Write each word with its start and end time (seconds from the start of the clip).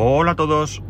Hola 0.00 0.30
a 0.30 0.36
todos. 0.36 0.80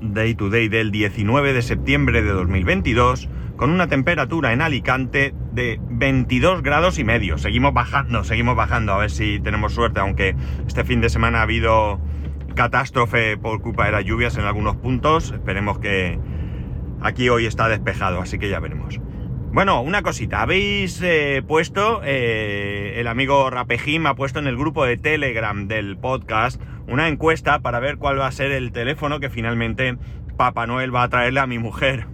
Day 0.00 0.34
to 0.34 0.48
day 0.48 0.70
del 0.70 0.90
19 0.90 1.52
de 1.52 1.60
septiembre 1.60 2.22
de 2.22 2.30
2022 2.30 3.28
con 3.58 3.68
una 3.68 3.88
temperatura 3.88 4.54
en 4.54 4.62
Alicante 4.62 5.34
de 5.52 5.78
22 5.90 6.62
grados 6.62 6.98
y 6.98 7.04
medio. 7.04 7.36
Seguimos 7.36 7.74
bajando, 7.74 8.24
seguimos 8.24 8.56
bajando 8.56 8.94
a 8.94 8.96
ver 8.96 9.10
si 9.10 9.38
tenemos 9.38 9.74
suerte, 9.74 10.00
aunque 10.00 10.34
este 10.66 10.82
fin 10.84 11.02
de 11.02 11.10
semana 11.10 11.40
ha 11.40 11.42
habido 11.42 12.00
catástrofe 12.54 13.36
por 13.36 13.60
culpa 13.60 13.84
de 13.84 13.92
las 13.92 14.06
lluvias 14.06 14.38
en 14.38 14.44
algunos 14.44 14.76
puntos. 14.76 15.30
Esperemos 15.30 15.78
que 15.78 16.18
aquí 17.02 17.28
hoy 17.28 17.44
está 17.44 17.68
despejado, 17.68 18.22
así 18.22 18.38
que 18.38 18.48
ya 18.48 18.60
veremos. 18.60 18.98
Bueno, 19.50 19.80
una 19.80 20.02
cosita, 20.02 20.42
habéis 20.42 21.00
eh, 21.02 21.42
puesto, 21.46 22.02
eh, 22.04 23.00
el 23.00 23.06
amigo 23.08 23.48
Rapejim 23.48 24.06
ha 24.06 24.14
puesto 24.14 24.38
en 24.38 24.46
el 24.46 24.58
grupo 24.58 24.84
de 24.84 24.98
Telegram 24.98 25.66
del 25.66 25.96
podcast 25.96 26.60
una 26.86 27.08
encuesta 27.08 27.60
para 27.60 27.80
ver 27.80 27.96
cuál 27.96 28.20
va 28.20 28.26
a 28.26 28.32
ser 28.32 28.52
el 28.52 28.72
teléfono 28.72 29.20
que 29.20 29.30
finalmente 29.30 29.96
Papá 30.36 30.66
Noel 30.66 30.94
va 30.94 31.02
a 31.04 31.08
traerle 31.08 31.40
a 31.40 31.46
mi 31.46 31.58
mujer. 31.58 32.06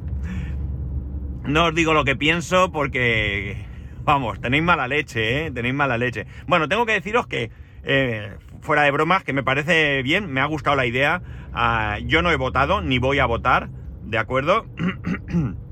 No 1.43 1.67
os 1.67 1.75
digo 1.75 1.93
lo 1.93 2.05
que 2.05 2.15
pienso 2.15 2.71
porque, 2.71 3.67
vamos, 4.05 4.41
tenéis 4.41 4.63
mala 4.63 4.87
leche, 4.87 5.47
¿eh? 5.47 5.51
Tenéis 5.51 5.75
mala 5.75 5.99
leche. 5.99 6.27
Bueno, 6.47 6.69
tengo 6.69 6.87
que 6.87 6.93
deciros 6.93 7.27
que, 7.27 7.51
eh, 7.83 8.37
fuera 8.61 8.83
de 8.83 8.93
bromas, 8.93 9.25
que 9.25 9.33
me 9.33 9.43
parece 9.43 10.03
bien, 10.03 10.33
me 10.33 10.41
ha 10.41 10.47
gustado 10.47 10.77
la 10.77 10.87
idea. 10.87 11.21
Ah, 11.53 11.99
yo 12.01 12.23
no 12.23 12.31
he 12.31 12.37
votado, 12.37 12.81
ni 12.81 12.99
voy 12.99 13.19
a 13.19 13.27
votar, 13.27 13.71
¿de 14.05 14.19
acuerdo? 14.19 14.67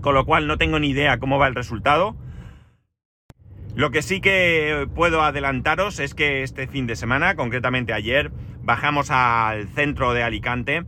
con 0.00 0.14
lo 0.14 0.24
cual 0.24 0.46
no 0.46 0.58
tengo 0.58 0.78
ni 0.78 0.90
idea 0.90 1.18
cómo 1.18 1.38
va 1.38 1.48
el 1.48 1.54
resultado. 1.54 2.16
Lo 3.74 3.90
que 3.90 4.02
sí 4.02 4.20
que 4.20 4.88
puedo 4.94 5.22
adelantaros 5.22 6.00
es 6.00 6.14
que 6.14 6.42
este 6.42 6.66
fin 6.66 6.86
de 6.86 6.96
semana, 6.96 7.36
concretamente 7.36 7.92
ayer, 7.92 8.32
bajamos 8.62 9.10
al 9.10 9.68
centro 9.68 10.12
de 10.12 10.22
Alicante 10.22 10.84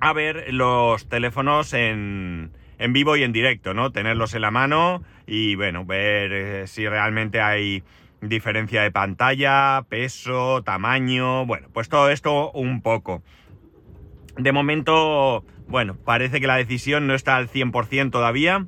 a 0.00 0.12
ver 0.12 0.52
los 0.52 1.08
teléfonos 1.08 1.72
en, 1.72 2.52
en 2.78 2.92
vivo 2.92 3.16
y 3.16 3.24
en 3.24 3.32
directo, 3.32 3.74
¿no? 3.74 3.90
Tenerlos 3.90 4.34
en 4.34 4.42
la 4.42 4.50
mano 4.50 5.02
y, 5.26 5.56
bueno, 5.56 5.84
ver 5.84 6.32
eh, 6.32 6.66
si 6.66 6.86
realmente 6.88 7.40
hay 7.40 7.82
diferencia 8.20 8.82
de 8.82 8.90
pantalla, 8.90 9.84
peso, 9.88 10.62
tamaño, 10.62 11.46
bueno, 11.46 11.68
pues 11.72 11.88
todo 11.88 12.10
esto 12.10 12.50
un 12.52 12.80
poco. 12.82 13.22
De 14.36 14.52
momento, 14.52 15.44
bueno, 15.68 15.96
parece 16.04 16.40
que 16.40 16.46
la 16.46 16.56
decisión 16.56 17.06
no 17.06 17.14
está 17.14 17.36
al 17.36 17.48
100% 17.48 18.10
todavía, 18.10 18.66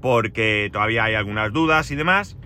porque 0.00 0.68
todavía 0.72 1.04
hay 1.04 1.14
algunas 1.14 1.52
dudas 1.52 1.90
y 1.90 1.96
demás. 1.96 2.36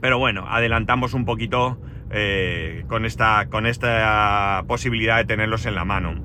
Pero 0.00 0.18
bueno, 0.18 0.46
adelantamos 0.48 1.14
un 1.14 1.24
poquito 1.24 1.78
eh, 2.10 2.84
con, 2.88 3.04
esta, 3.04 3.48
con 3.50 3.66
esta 3.66 4.64
posibilidad 4.66 5.18
de 5.18 5.24
tenerlos 5.24 5.66
en 5.66 5.74
la 5.74 5.84
mano. 5.84 6.22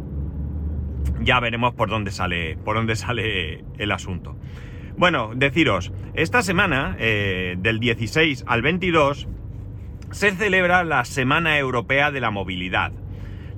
Ya 1.22 1.40
veremos 1.40 1.74
por 1.74 1.90
dónde 1.90 2.12
sale, 2.12 2.58
por 2.58 2.76
dónde 2.76 2.96
sale 2.96 3.64
el 3.78 3.92
asunto. 3.92 4.38
Bueno, 4.96 5.32
deciros, 5.36 5.92
esta 6.14 6.44
semana, 6.44 6.96
eh, 7.00 7.56
del 7.58 7.80
16 7.80 8.46
al 8.48 8.62
22, 8.62 9.28
se 10.12 10.32
celebra 10.32 10.84
la 10.84 11.04
Semana 11.06 11.58
Europea 11.58 12.12
de 12.12 12.22
la 12.22 12.30
Movilidad. 12.30 12.92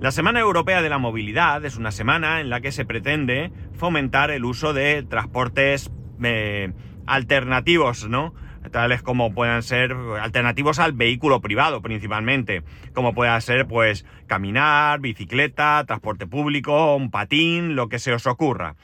La 0.01 0.11
Semana 0.11 0.41
Europea 0.41 0.81
de 0.81 0.89
la 0.89 0.97
Movilidad 0.97 1.63
es 1.63 1.77
una 1.77 1.91
semana 1.91 2.41
en 2.41 2.49
la 2.49 2.59
que 2.59 2.73
se 2.73 2.83
pretende 2.83 3.51
fomentar 3.73 4.29
el 4.29 4.43
uso 4.43 4.73
de 4.73 5.03
transportes 5.03 5.89
eh, 6.21 6.73
alternativos, 7.05 8.07
¿no? 8.09 8.33
Tales 8.71 9.01
como 9.01 9.33
puedan 9.33 9.63
ser 9.63 9.95
alternativos 10.19 10.79
al 10.79 10.91
vehículo 10.91 11.39
privado 11.39 11.81
principalmente, 11.81 12.63
como 12.94 13.13
pueda 13.13 13.39
ser 13.39 13.67
pues 13.67 14.05
caminar, 14.28 15.00
bicicleta, 15.00 15.84
transporte 15.85 16.28
público, 16.28 16.95
un 16.95 17.09
patín, 17.09 17.75
lo 17.75 17.88
que 17.88 18.00
se 18.00 18.13
os 18.13 18.28
ocurra. 18.28 18.75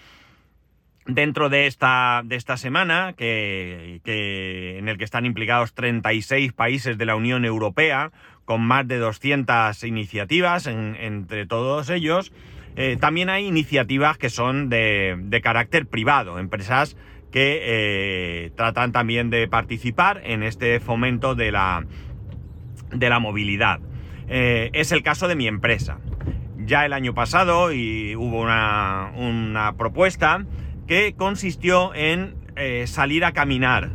Dentro 1.08 1.50
de 1.50 1.66
esta, 1.66 2.22
de 2.24 2.36
esta 2.36 2.58
semana, 2.58 3.14
que, 3.18 4.00
en 4.06 4.88
el 4.88 4.98
que 4.98 5.04
están 5.04 5.26
implicados 5.26 5.74
36 5.74 6.54
países 6.54 6.98
de 6.98 7.06
la 7.06 7.16
Unión 7.16 7.44
Europea, 7.44 8.12
con 8.52 8.64
más 8.64 8.86
de 8.86 8.98
200 8.98 9.82
iniciativas 9.86 10.68
entre 10.68 11.46
todos 11.46 11.90
ellos. 11.90 12.34
Eh, 12.76 12.98
también 13.00 13.30
hay 13.30 13.48
iniciativas 13.48 14.18
que 14.18 14.30
son 14.30 14.68
de, 14.68 15.40
carácter 15.42 15.86
privado, 15.86 16.38
empresas 16.38 16.98
que 17.32 17.62
eh, 17.64 18.52
tratan 18.58 18.92
también 18.92 19.30
de 19.30 19.48
participar 19.48 20.20
en 20.26 20.44
este 20.44 20.82
fomento 20.82 21.34
de 21.34 21.54
la, 21.54 21.86
de 22.92 23.10
la 23.10 23.20
movilidad. 23.20 23.80
Eh, 24.28 24.70
es 24.74 24.92
el 24.92 25.02
caso 25.02 25.30
de 25.30 25.36
mi 25.36 25.48
empresa. 25.48 26.00
Ya 26.58 26.86
el 26.86 26.92
año 26.92 27.14
pasado 27.14 27.72
y 27.72 28.18
hubo 28.18 28.42
una, 28.42 29.14
una 29.16 29.78
propuesta 29.78 30.46
que 30.88 31.14
consistió 31.16 31.96
en 31.96 32.36
salir 32.86 33.24
a 33.24 33.32
caminar. 33.32 33.92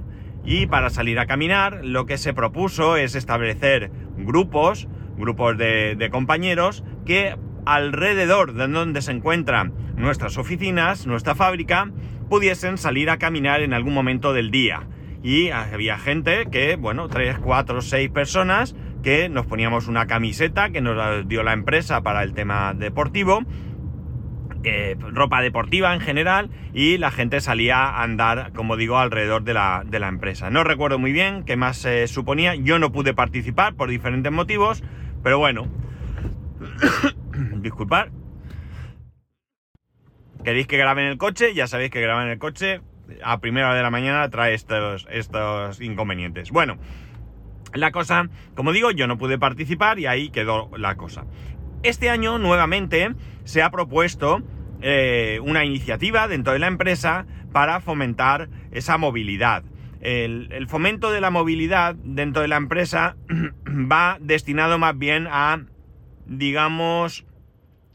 Y 0.47 0.67
para 0.67 0.91
salir 0.91 1.19
a 1.19 1.27
caminar 1.27 1.85
lo 1.85 2.07
que 2.07 2.19
se 2.19 2.33
propuso 2.33 2.97
es 2.97 3.17
establecer 3.17 3.91
grupos, 4.27 4.89
grupos 5.17 5.57
de, 5.57 6.09
compañeros 6.11 6.85
que 7.07 7.37
alrededor 7.65 8.53
de 8.53 8.69
donde 8.69 9.03
se 9.03 9.13
encuentran 9.13 9.73
nuestras 9.97 10.37
oficinas, 10.37 11.07
nuestra 11.07 11.35
fábrica, 11.35 11.91
pudiesen 12.29 12.77
salir 12.77 13.09
a 13.09 13.19
caminar 13.19 13.63
en 13.63 13.73
algún 13.73 13.95
momento 13.95 14.33
del 14.33 14.51
día. 14.51 14.87
Y 15.23 15.51
había 15.51 15.99
gente 15.99 16.47
que, 16.51 16.77
bueno, 16.77 17.09
tres, 17.09 17.39
cuatro, 17.39 17.81
seis 17.81 18.11
personas 18.11 18.77
que 19.03 19.29
nos 19.29 19.47
poníamos 19.47 19.89
una 19.89 20.07
camiseta 20.07 20.71
que 20.71 20.81
nos 20.81 21.27
dio 21.29 21.43
la 21.43 21.53
empresa 21.53 22.03
para 22.03 22.23
el 22.23 22.35
tema 22.35 22.75
deportivo 22.75 23.41
eh, 24.69 24.97
ropa 24.99 25.41
deportiva 25.43 25.95
en 25.95 26.01
general 26.01 26.51
y 26.75 26.99
la 26.99 27.11
gente 27.11 27.41
salía 27.41 27.85
a 27.85 28.03
andar, 28.03 28.53
como 28.53 28.77
digo, 28.77 28.99
alrededor 28.99 29.45
de 29.45 29.55
la, 29.55 30.09
empresa. 30.09 30.51
No 30.51 30.65
recuerdo 30.65 30.99
muy 30.99 31.13
bien 31.13 31.45
qué 31.45 31.57
más 31.57 31.77
se 31.77 32.07
suponía, 32.09 32.55
yo 32.57 32.79
no 32.79 32.91
pude 32.91 33.15
participar 33.15 33.75
por 33.75 33.89
diferentes 33.89 34.33
motivos, 34.33 34.83
pero 35.23 35.39
bueno, 35.39 35.69
disculpad. 37.59 38.09
¿Queréis 40.45 40.67
que 40.67 40.77
grabe 40.77 41.03
en 41.03 41.09
el 41.09 41.19
coche? 41.19 41.55
Ya 41.55 41.67
sabéis 41.67 41.91
que 41.91 42.01
grabar 42.01 42.27
en 42.27 42.33
el 42.33 42.39
coche 42.39 42.81
a 43.23 43.41
primera 43.41 43.69
hora 43.69 43.77
de 43.77 43.83
la 43.83 43.91
mañana 43.91 44.29
trae 44.31 44.55
estos, 44.55 45.07
estos 45.11 45.81
inconvenientes. 45.81 46.51
Bueno, 46.51 46.77
la 47.75 47.91
cosa, 47.91 48.29
como 48.55 48.73
digo, 48.73 48.91
yo 48.91 49.07
no 49.07 49.19
pude 49.19 49.39
participar 49.39 49.99
y 49.99 50.07
ahí 50.07 50.31
quedó 50.31 50.71
la 50.77 50.97
cosa. 50.97 51.25
Este 51.83 52.11
año 52.11 52.39
nuevamente 52.39 53.15
se 53.45 53.63
ha 53.63 53.71
propuesto 53.71 54.43
eh, 54.83 55.41
una 55.43 55.65
iniciativa 55.65 56.29
dentro 56.29 56.53
de 56.53 56.59
la 56.59 56.67
empresa 56.67 57.27
para 57.53 57.81
fomentar 57.81 58.49
esa 58.73 58.99
movilidad. 58.99 59.65
El, 60.01 60.67
fomento 60.69 61.11
de 61.11 61.21
la 61.21 61.31
movilidad 61.31 61.95
dentro 61.95 62.43
de 62.43 62.49
la 62.49 62.57
empresa 62.57 63.17
va 63.67 64.19
destinado 64.21 64.79
más 64.79 64.97
bien 64.97 65.27
a, 65.31 65.65
digamos, 66.27 67.25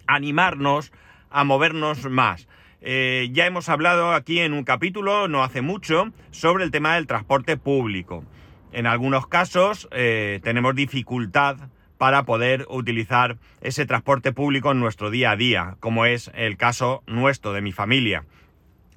animarnos 0.08 0.92
a 1.30 1.44
movernos 1.44 2.10
más. 2.10 2.48
Eh, 2.82 3.30
ya 3.32 3.46
hemos 3.46 3.70
hablado 3.70 4.14
aquí 4.14 4.40
en 4.40 4.54
un 4.54 4.64
capítulo, 4.64 5.28
no 5.28 5.44
hace 5.44 5.62
mucho, 5.62 6.12
sobre 6.32 6.64
el 6.64 6.72
tema 6.72 6.96
del 6.96 7.08
transporte 7.08 7.56
público. 7.56 8.26
En 8.72 8.88
algunos 8.88 9.28
casos 9.28 9.88
eh, 9.92 10.40
tenemos 10.44 10.76
dificultad 10.76 11.58
para 12.02 12.24
poder 12.24 12.66
utilizar 12.68 13.38
ese 13.62 13.86
transporte 13.86 14.34
público 14.34 14.72
en 14.72 14.80
nuestro 14.80 15.12
día 15.12 15.30
a 15.30 15.36
día, 15.36 15.76
como 15.80 16.08
es 16.08 16.32
el 16.34 16.58
caso 16.58 17.04
nuestro, 17.06 17.54
de 17.54 17.62
mi 17.62 17.74
familia. 17.74 18.24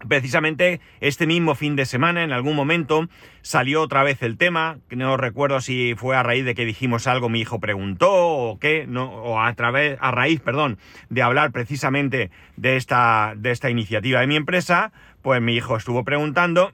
Precisamente 0.08 0.80
este 1.02 1.26
mismo 1.26 1.54
fin 1.54 1.76
de 1.76 1.84
semana, 1.84 2.24
en 2.24 2.32
algún 2.32 2.56
momento, 2.56 3.06
salió 3.42 3.82
otra 3.82 4.04
vez 4.04 4.22
el 4.22 4.38
tema, 4.38 4.78
no 4.88 5.18
recuerdo 5.18 5.60
si 5.60 5.94
fue 5.94 6.16
a 6.16 6.22
raíz 6.22 6.46
de 6.46 6.54
que 6.54 6.64
dijimos 6.64 7.06
algo, 7.06 7.28
mi 7.28 7.42
hijo 7.42 7.60
preguntó 7.60 8.10
o 8.10 8.58
qué, 8.58 8.86
no, 8.88 9.12
o 9.12 9.38
a 9.38 9.52
través, 9.52 9.98
a 10.00 10.10
raíz, 10.10 10.40
perdón, 10.40 10.78
de 11.10 11.20
hablar 11.20 11.52
precisamente 11.52 12.30
de 12.56 12.76
esta, 12.76 13.34
de 13.36 13.50
esta 13.50 13.68
iniciativa 13.68 14.20
de 14.20 14.28
mi 14.28 14.36
empresa, 14.36 14.92
pues 15.20 15.42
mi 15.42 15.54
hijo 15.54 15.76
estuvo 15.76 16.04
preguntando 16.04 16.72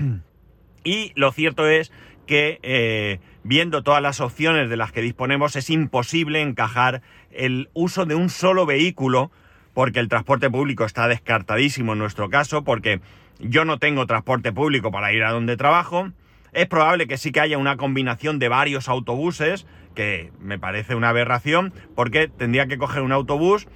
y 0.84 1.12
lo 1.14 1.32
cierto 1.32 1.66
es 1.66 1.90
que 2.26 2.60
eh, 2.62 3.20
viendo 3.44 3.82
todas 3.82 4.02
las 4.02 4.20
opciones 4.20 4.68
de 4.68 4.76
las 4.76 4.92
que 4.92 5.02
disponemos 5.02 5.56
es 5.56 5.70
imposible 5.70 6.40
encajar 6.40 7.02
el 7.30 7.70
uso 7.74 8.04
de 8.04 8.14
un 8.14 8.30
solo 8.30 8.66
vehículo 8.66 9.30
porque 9.74 10.00
el 10.00 10.08
transporte 10.08 10.50
público 10.50 10.84
está 10.84 11.08
descartadísimo 11.08 11.92
en 11.92 11.98
nuestro 11.98 12.28
caso 12.28 12.62
porque 12.62 13.00
yo 13.40 13.64
no 13.64 13.78
tengo 13.78 14.06
transporte 14.06 14.52
público 14.52 14.90
para 14.90 15.12
ir 15.12 15.24
a 15.24 15.32
donde 15.32 15.56
trabajo. 15.56 16.10
Es 16.52 16.66
probable 16.66 17.06
que 17.06 17.16
sí 17.16 17.32
que 17.32 17.40
haya 17.40 17.58
una 17.58 17.76
combinación 17.76 18.38
de 18.38 18.48
varios 18.48 18.88
autobuses, 18.88 19.66
que 19.94 20.30
me 20.38 20.58
parece 20.58 20.94
una 20.94 21.08
aberración, 21.08 21.72
porque 21.94 22.28
tendría 22.28 22.66
que 22.66 22.78
coger 22.78 23.02
un 23.02 23.12
autobús 23.12 23.66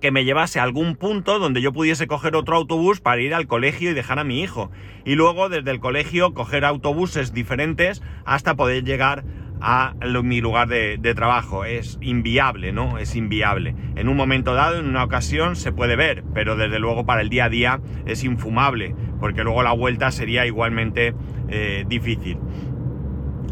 que 0.00 0.10
me 0.10 0.24
llevase 0.24 0.60
a 0.60 0.62
algún 0.62 0.96
punto 0.96 1.38
donde 1.38 1.60
yo 1.60 1.72
pudiese 1.72 2.06
coger 2.06 2.36
otro 2.36 2.56
autobús 2.56 3.00
para 3.00 3.20
ir 3.20 3.34
al 3.34 3.46
colegio 3.46 3.90
y 3.90 3.94
dejar 3.94 4.18
a 4.18 4.24
mi 4.24 4.42
hijo. 4.42 4.70
Y 5.04 5.14
luego 5.14 5.48
desde 5.48 5.70
el 5.70 5.80
colegio 5.80 6.34
coger 6.34 6.64
autobuses 6.64 7.32
diferentes 7.32 8.02
hasta 8.24 8.54
poder 8.54 8.84
llegar 8.84 9.24
a 9.60 9.94
mi 10.22 10.40
lugar 10.40 10.68
de, 10.68 11.14
trabajo. 11.14 11.64
Es 11.64 11.98
inviable, 12.00 12.72
¿no? 12.72 12.98
Es 12.98 13.16
inviable. 13.16 13.74
En 13.96 14.08
un 14.08 14.16
momento 14.16 14.54
dado, 14.54 14.78
en 14.78 14.86
una 14.86 15.04
ocasión, 15.04 15.56
se 15.56 15.72
puede 15.72 15.96
ver, 15.96 16.24
pero 16.34 16.56
desde 16.56 16.78
luego 16.78 17.06
para 17.06 17.22
el 17.22 17.30
día 17.30 17.46
a 17.46 17.48
día 17.48 17.80
es 18.06 18.24
infumable, 18.24 18.94
porque 19.20 19.42
luego 19.42 19.62
la 19.62 19.72
vuelta 19.72 20.10
sería 20.10 20.46
igualmente 20.46 21.14
eh, 21.48 21.84
difícil. 21.88 22.38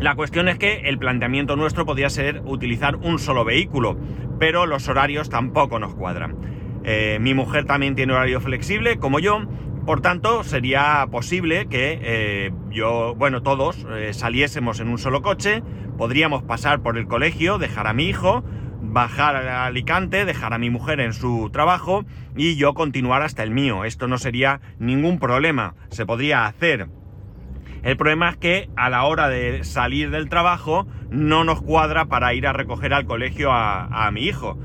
La 0.01 0.17
cuestión 0.17 0.49
es 0.49 0.59
que 0.59 0.89
el 0.89 0.99
planteamiento 0.99 1.55
nuestro 1.55 1.87
podría 1.87 2.11
ser 2.11 2.43
utilizar 2.45 2.97
un 2.97 3.21
solo 3.21 3.45
vehículo, 3.45 3.97
pero 4.43 4.67
los 4.67 4.89
horarios 4.89 5.31
tampoco 5.31 5.79
nos 5.79 5.95
cuadran. 5.95 6.35
Eh, 6.83 7.19
mi 7.21 7.33
mujer 7.33 7.65
también 7.65 7.95
tiene 7.95 8.13
horario 8.13 8.41
flexible, 8.41 8.99
como 8.99 9.21
yo, 9.21 9.47
por 9.87 10.01
tanto, 10.01 10.43
sería 10.43 11.07
posible 11.13 11.69
que 11.69 12.01
eh, 12.03 12.53
yo, 12.69 13.15
bueno, 13.15 13.45
todos 13.45 13.87
eh, 13.89 14.13
saliésemos 14.13 14.81
en 14.81 14.89
un 14.89 14.99
solo 14.99 15.23
coche, 15.23 15.63
podríamos 15.97 16.43
pasar 16.43 16.83
por 16.83 16.99
el 16.99 17.07
colegio, 17.07 17.59
dejar 17.59 17.87
a 17.87 17.93
mi 17.93 18.07
hijo, 18.07 18.43
bajar 18.81 19.37
a 19.37 19.67
Alicante, 19.67 20.25
dejar 20.25 20.55
a 20.55 20.59
mi 20.59 20.71
mujer 20.71 20.99
en 20.99 21.13
su 21.13 21.49
trabajo 21.53 22.05
y 22.37 22.57
yo 22.57 22.75
continuar 22.75 23.23
hasta 23.23 23.45
el 23.45 23.53
mío. 23.53 23.85
Esto 23.85 24.09
no 24.09 24.19
sería 24.19 24.61
ningún 24.81 25.21
problema, 25.21 25.77
se 25.91 26.05
podría 26.05 26.47
hacer. 26.47 26.89
El 27.83 27.97
problema 27.97 28.31
es 28.31 28.37
que 28.37 28.71
a 28.77 28.91
la 28.91 29.05
hora 29.05 29.29
de 29.29 29.65
salir 29.65 30.11
del 30.11 30.29
trabajo 30.29 30.87
no 31.11 31.45
nos 31.45 31.63
cuadra 31.63 32.07
para 32.07 32.33
ir 32.35 32.47
a 32.47 32.53
recoger 32.53 32.95
al 32.95 33.07
colegio 33.07 33.51
a 33.53 34.09
mi 34.13 34.23
hijo 34.23 34.59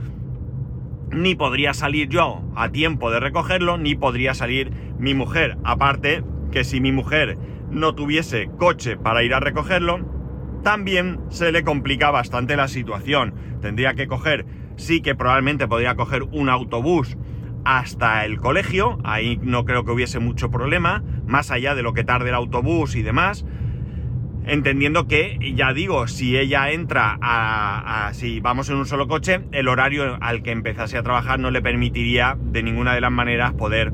ni 1.11 1.35
podría 1.35 1.73
salir 1.73 2.09
yo 2.09 2.41
a 2.55 2.69
tiempo 2.69 3.11
de 3.11 3.19
recogerlo, 3.19 3.77
ni 3.77 3.95
podría 3.95 4.33
salir 4.33 4.71
mi 4.99 5.13
mujer. 5.13 5.57
Aparte 5.63 6.23
que 6.51 6.63
si 6.63 6.81
mi 6.81 6.91
mujer 6.91 7.37
no 7.69 7.95
tuviese 7.95 8.49
coche 8.57 8.97
para 8.97 9.23
ir 9.23 9.33
a 9.33 9.39
recogerlo, 9.39 9.99
también 10.63 11.19
se 11.29 11.51
le 11.51 11.63
complica 11.63 12.11
bastante 12.11 12.55
la 12.55 12.67
situación. 12.67 13.33
Tendría 13.61 13.93
que 13.93 14.07
coger, 14.07 14.45
sí 14.75 15.01
que 15.01 15.15
probablemente 15.15 15.67
podría 15.67 15.95
coger 15.95 16.23
un 16.23 16.49
autobús 16.49 17.17
hasta 17.67 18.23
el 18.23 18.37
colegio, 18.37 18.97
ahí 19.03 19.37
no 19.43 19.65
creo 19.65 19.83
que 19.83 19.91
hubiese 19.91 20.19
mucho 20.19 20.49
problema, 20.49 21.03
más 21.25 21.51
allá 21.51 21.75
de 21.75 21.83
lo 21.83 21.91
que 21.91 22.05
tarde 22.05 22.29
el 22.29 22.35
autobús 22.35 22.95
y 22.95 23.01
demás, 23.03 23.45
entendiendo 24.45 25.05
que, 25.09 25.37
ya 25.53 25.73
digo, 25.73 26.07
si 26.07 26.37
ella 26.37 26.71
entra 26.71 27.17
a, 27.21 28.09
si 28.13 28.39
vamos 28.39 28.69
en 28.69 28.77
un 28.77 28.85
solo 28.85 29.09
coche, 29.09 29.41
el 29.51 29.67
horario 29.67 30.17
al 30.21 30.43
que 30.43 30.51
empezase 30.51 30.97
a 30.97 31.03
trabajar 31.03 31.39
no 31.41 31.51
le 31.51 31.61
permitiría 31.61 32.37
de 32.39 32.63
ninguna 32.63 32.95
de 32.95 33.01
las 33.01 33.11
maneras 33.11 33.51
poder 33.51 33.91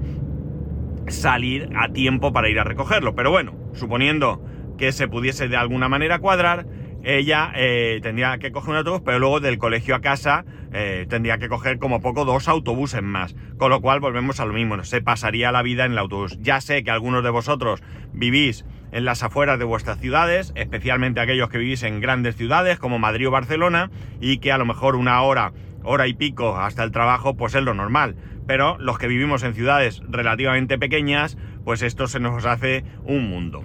salir 1.07 1.67
a 1.75 1.91
tiempo 1.91 2.31
para 2.31 2.49
ir 2.49 2.59
a 2.59 2.63
recogerlo. 2.63 3.15
Pero 3.15 3.31
bueno, 3.31 3.55
suponiendo 3.73 4.45
que 4.77 4.91
se 4.91 5.07
pudiese 5.07 5.47
de 5.47 5.57
alguna 5.57 5.89
manera 5.89 6.19
cuadrar, 6.19 6.67
ella 7.03 7.51
eh, 7.55 7.99
tendría 8.01 8.37
que 8.37 8.51
coger 8.51 8.71
un 8.71 8.77
autobús, 8.77 9.01
pero 9.03 9.19
luego 9.19 9.41
del 9.41 9.57
colegio 9.57 9.93
a 9.93 10.01
casa 10.01 10.45
eh, 10.71 11.05
tendría 11.09 11.37
que 11.37 11.49
coger 11.49 11.77
como 11.77 12.01
poco 12.01 12.23
dos 12.23 12.47
autobuses 12.47 13.03
más. 13.03 13.35
Con 13.57 13.69
lo 13.69 13.81
cual 13.81 13.99
volvemos 13.99 14.39
a 14.39 14.45
lo 14.45 14.53
mismo, 14.53 14.81
se 14.83 15.01
pasaría 15.01 15.51
la 15.51 15.61
vida 15.61 15.85
en 15.85 15.91
el 15.91 15.97
autobús. 15.97 16.37
Ya 16.41 16.61
sé 16.61 16.83
que 16.83 16.91
algunos 16.91 17.23
de 17.23 17.29
vosotros 17.29 17.83
vivís 18.13 18.65
en 18.93 19.05
las 19.05 19.21
afueras 19.21 19.59
de 19.59 19.65
vuestras 19.65 19.99
ciudades, 19.99 20.53
especialmente 20.55 21.19
aquellos 21.19 21.49
que 21.49 21.57
vivís 21.57 21.83
en 21.83 21.99
grandes 21.99 22.35
ciudades 22.37 22.79
como 22.79 22.99
Madrid 22.99 23.27
o 23.27 23.31
Barcelona, 23.31 23.91
y 24.21 24.37
que 24.37 24.51
a 24.51 24.57
lo 24.57 24.65
mejor 24.65 24.95
una 24.95 25.21
hora, 25.23 25.51
hora 25.83 26.07
y 26.07 26.13
pico 26.13 26.57
hasta 26.57 26.83
el 26.83 26.91
trabajo, 26.91 27.35
pues 27.35 27.53
es 27.55 27.63
lo 27.63 27.73
normal. 27.73 28.15
Pero 28.47 28.77
los 28.77 28.97
que 28.97 29.07
vivimos 29.07 29.43
en 29.43 29.55
ciudades 29.55 30.01
relativamente 30.07 30.77
pequeñas, 30.77 31.37
pues 31.65 31.81
esto 31.81 32.07
se 32.07 32.19
nos 32.19 32.45
hace 32.45 32.85
un 33.03 33.27
mundo. 33.29 33.63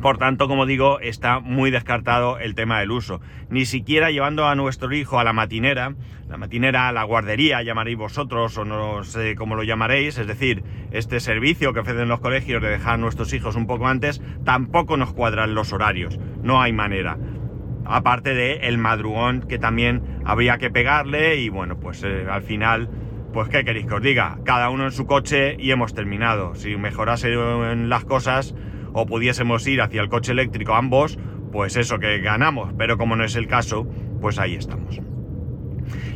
Por 0.00 0.16
tanto, 0.16 0.48
como 0.48 0.64
digo, 0.64 0.98
está 1.00 1.40
muy 1.40 1.70
descartado 1.70 2.38
el 2.38 2.54
tema 2.54 2.80
del 2.80 2.90
uso. 2.90 3.20
Ni 3.50 3.66
siquiera 3.66 4.10
llevando 4.10 4.48
a 4.48 4.54
nuestro 4.54 4.94
hijo 4.94 5.18
a 5.18 5.24
la 5.24 5.34
matinera, 5.34 5.94
la 6.26 6.38
matinera, 6.38 6.90
la 6.90 7.04
guardería, 7.04 7.62
llamaréis 7.62 7.98
vosotros 7.98 8.56
o 8.56 8.64
no 8.64 9.04
sé 9.04 9.34
cómo 9.34 9.56
lo 9.56 9.62
llamaréis, 9.62 10.16
es 10.16 10.26
decir, 10.26 10.64
este 10.90 11.20
servicio 11.20 11.74
que 11.74 11.80
ofrecen 11.80 12.08
los 12.08 12.20
colegios 12.20 12.62
de 12.62 12.70
dejar 12.70 12.94
a 12.94 12.96
nuestros 12.96 13.32
hijos 13.34 13.56
un 13.56 13.66
poco 13.66 13.88
antes, 13.88 14.22
tampoco 14.42 14.96
nos 14.96 15.12
cuadran 15.12 15.54
los 15.54 15.72
horarios. 15.74 16.18
No 16.42 16.62
hay 16.62 16.72
manera. 16.72 17.18
Aparte 17.84 18.32
de 18.32 18.68
el 18.68 18.78
madrugón 18.78 19.42
que 19.42 19.58
también 19.58 20.20
habría 20.24 20.56
que 20.56 20.70
pegarle 20.70 21.36
y 21.36 21.50
bueno, 21.50 21.78
pues 21.78 22.02
eh, 22.04 22.26
al 22.30 22.42
final 22.42 22.88
pues 23.34 23.48
qué 23.48 23.64
queréis 23.64 23.86
que 23.86 23.94
os 23.94 24.02
diga, 24.02 24.38
cada 24.44 24.70
uno 24.70 24.84
en 24.84 24.92
su 24.92 25.06
coche 25.06 25.56
y 25.58 25.70
hemos 25.70 25.94
terminado. 25.94 26.54
Si 26.54 26.76
mejorase 26.76 27.32
en 27.32 27.88
las 27.88 28.04
cosas, 28.04 28.54
o 28.92 29.06
pudiésemos 29.06 29.66
ir 29.66 29.80
hacia 29.80 30.00
el 30.00 30.08
coche 30.08 30.32
eléctrico 30.32 30.74
ambos, 30.74 31.18
pues 31.52 31.76
eso 31.76 31.98
que 31.98 32.18
ganamos, 32.20 32.72
pero 32.78 32.96
como 32.96 33.16
no 33.16 33.24
es 33.24 33.36
el 33.36 33.46
caso, 33.46 33.86
pues 34.20 34.38
ahí 34.38 34.54
estamos. 34.54 35.00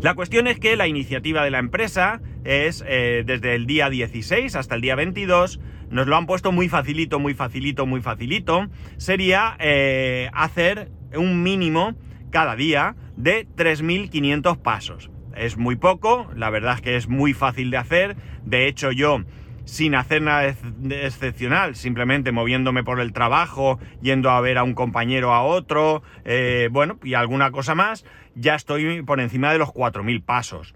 La 0.01 0.15
cuestión 0.15 0.47
es 0.47 0.59
que 0.59 0.77
la 0.77 0.87
iniciativa 0.87 1.43
de 1.45 1.51
la 1.51 1.59
empresa 1.59 2.21
es 2.45 2.85
eh, 2.87 3.23
desde 3.27 3.55
el 3.55 3.67
día 3.67 3.89
16 3.89 4.55
hasta 4.55 4.75
el 4.75 4.81
día 4.81 4.95
22, 4.95 5.61
nos 5.91 6.07
lo 6.07 6.17
han 6.17 6.27
puesto 6.27 6.53
muy 6.53 6.69
facilito, 6.69 7.19
muy 7.19 7.35
facilito, 7.35 7.87
muy 7.87 8.01
facilito, 8.01 8.69
sería 8.97 9.57
eh, 9.59 10.31
hacer 10.35 10.91
un 11.17 11.43
mínimo 11.43 11.95
cada 12.31 12.57
día 12.57 12.97
de 13.17 13.47
3.500 13.57 14.61
pasos. 14.61 15.11
Es 15.37 15.57
muy 15.57 15.77
poco, 15.77 16.31
la 16.37 16.51
verdad 16.51 16.75
es 16.75 16.81
que 16.81 16.97
es 16.97 17.09
muy 17.09 17.33
fácil 17.33 17.71
de 17.71 17.77
hacer, 17.77 18.17
de 18.45 18.69
hecho 18.69 18.93
yo 18.93 19.25
sin 19.65 19.95
hacer 19.95 20.23
nada 20.23 20.47
excepcional, 20.47 21.75
simplemente 21.75 22.33
moviéndome 22.33 22.85
por 22.85 23.01
el 23.01 23.13
trabajo, 23.13 23.79
yendo 24.01 24.31
a 24.31 24.41
ver 24.41 24.59
a 24.59 24.63
un 24.63 24.75
compañero 24.75 25.33
a 25.33 25.43
otro, 25.43 26.03
eh, 26.25 26.69
bueno, 26.71 26.99
y 27.03 27.15
alguna 27.15 27.51
cosa 27.51 27.75
más, 27.75 28.05
ya 28.35 28.55
estoy 28.55 29.03
por 29.03 29.21
encima 29.21 29.53
de 29.53 29.59
los 29.59 29.71
4.000 29.71 30.25
pasos. 30.25 30.75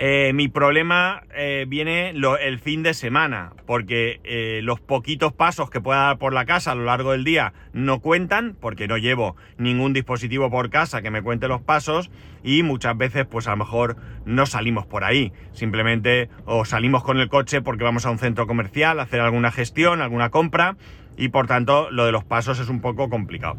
Eh, 0.00 0.30
mi 0.32 0.46
problema 0.46 1.24
eh, 1.34 1.64
viene 1.66 2.10
el 2.10 2.58
fin 2.60 2.84
de 2.84 2.94
semana, 2.94 3.50
porque 3.66 4.20
eh, 4.22 4.60
los 4.62 4.78
poquitos 4.78 5.32
pasos 5.32 5.70
que 5.70 5.80
pueda 5.80 6.02
dar 6.02 6.18
por 6.18 6.32
la 6.32 6.44
casa 6.44 6.70
a 6.70 6.76
lo 6.76 6.84
largo 6.84 7.10
del 7.10 7.24
día 7.24 7.52
no 7.72 7.98
cuentan, 7.98 8.56
porque 8.60 8.86
no 8.86 8.96
llevo 8.96 9.34
ningún 9.56 9.92
dispositivo 9.92 10.52
por 10.52 10.70
casa 10.70 11.02
que 11.02 11.10
me 11.10 11.20
cuente 11.20 11.48
los 11.48 11.62
pasos 11.62 12.12
y 12.44 12.62
muchas 12.62 12.96
veces 12.96 13.26
pues 13.26 13.48
a 13.48 13.50
lo 13.50 13.56
mejor 13.56 13.96
no 14.24 14.46
salimos 14.46 14.86
por 14.86 15.02
ahí, 15.02 15.32
simplemente 15.50 16.28
o 16.44 16.64
salimos 16.64 17.02
con 17.02 17.18
el 17.18 17.28
coche 17.28 17.60
porque 17.60 17.82
vamos 17.82 18.06
a 18.06 18.10
un 18.10 18.18
centro 18.18 18.46
comercial 18.46 19.00
a 19.00 19.02
hacer 19.02 19.20
alguna 19.20 19.50
gestión, 19.50 20.00
alguna 20.00 20.30
compra 20.30 20.76
y 21.16 21.30
por 21.30 21.48
tanto 21.48 21.90
lo 21.90 22.06
de 22.06 22.12
los 22.12 22.22
pasos 22.22 22.60
es 22.60 22.68
un 22.68 22.80
poco 22.80 23.10
complicado. 23.10 23.56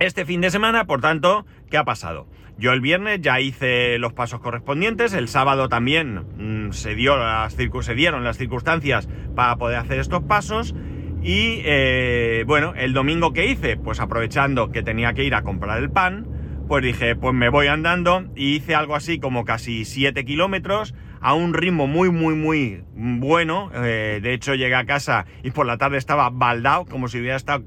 Este 0.00 0.24
fin 0.24 0.40
de 0.40 0.50
semana, 0.50 0.86
por 0.86 1.02
tanto, 1.02 1.44
¿qué 1.68 1.76
ha 1.76 1.84
pasado? 1.84 2.26
Yo 2.56 2.72
el 2.72 2.80
viernes 2.80 3.20
ya 3.20 3.38
hice 3.38 3.98
los 3.98 4.14
pasos 4.14 4.40
correspondientes, 4.40 5.12
el 5.12 5.28
sábado 5.28 5.68
también 5.68 6.24
mm, 6.38 6.72
se, 6.72 6.94
dieron 6.94 8.24
las 8.24 8.38
circunstancias 8.38 9.10
para 9.36 9.56
poder 9.56 9.76
hacer 9.76 9.98
estos 9.98 10.22
pasos 10.22 10.74
y 11.22 11.60
eh, 11.66 12.44
bueno, 12.46 12.72
el 12.78 12.94
domingo 12.94 13.34
que 13.34 13.44
hice, 13.44 13.76
pues 13.76 14.00
aprovechando 14.00 14.72
que 14.72 14.82
tenía 14.82 15.12
que 15.12 15.22
ir 15.24 15.34
a 15.34 15.42
comprar 15.42 15.76
el 15.82 15.90
pan, 15.90 16.26
pues 16.66 16.82
dije, 16.82 17.14
pues 17.14 17.34
me 17.34 17.50
voy 17.50 17.66
andando 17.66 18.24
y 18.34 18.54
hice 18.54 18.74
algo 18.74 18.96
así 18.96 19.18
como 19.18 19.44
casi 19.44 19.84
7 19.84 20.24
kilómetros 20.24 20.94
a 21.20 21.34
un 21.34 21.52
ritmo 21.52 21.86
muy, 21.86 22.10
muy, 22.10 22.34
muy 22.34 22.84
bueno. 22.94 23.70
Eh, 23.74 24.20
de 24.22 24.32
hecho, 24.32 24.54
llegué 24.54 24.76
a 24.76 24.86
casa 24.86 25.26
y 25.42 25.50
por 25.50 25.66
la 25.66 25.76
tarde 25.76 25.98
estaba 25.98 26.30
baldado, 26.30 26.86
como 26.86 27.08
si 27.08 27.18
hubiera 27.18 27.36
estado, 27.36 27.64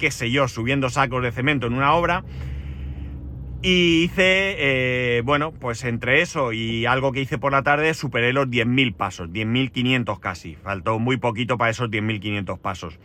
qué 0.00 0.10
sé 0.10 0.32
yo, 0.32 0.48
subiendo 0.48 0.90
sacos 0.90 1.22
de 1.22 1.30
cemento 1.30 1.68
en 1.68 1.74
una 1.74 1.94
obra. 1.94 2.24
Y 3.62 4.04
hice, 4.04 4.56
eh, 4.58 5.22
bueno, 5.22 5.52
pues 5.52 5.84
entre 5.84 6.22
eso 6.22 6.52
y 6.52 6.86
algo 6.86 7.12
que 7.12 7.20
hice 7.20 7.36
por 7.36 7.52
la 7.52 7.62
tarde, 7.62 7.92
superé 7.92 8.32
los 8.32 8.46
10.000 8.48 8.94
pasos, 8.94 9.28
10.500 9.28 10.18
casi. 10.18 10.56
Faltó 10.56 10.98
muy 10.98 11.18
poquito 11.18 11.58
para 11.58 11.70
esos 11.70 11.90
10.500 11.90 12.58
pasos. 12.58 12.98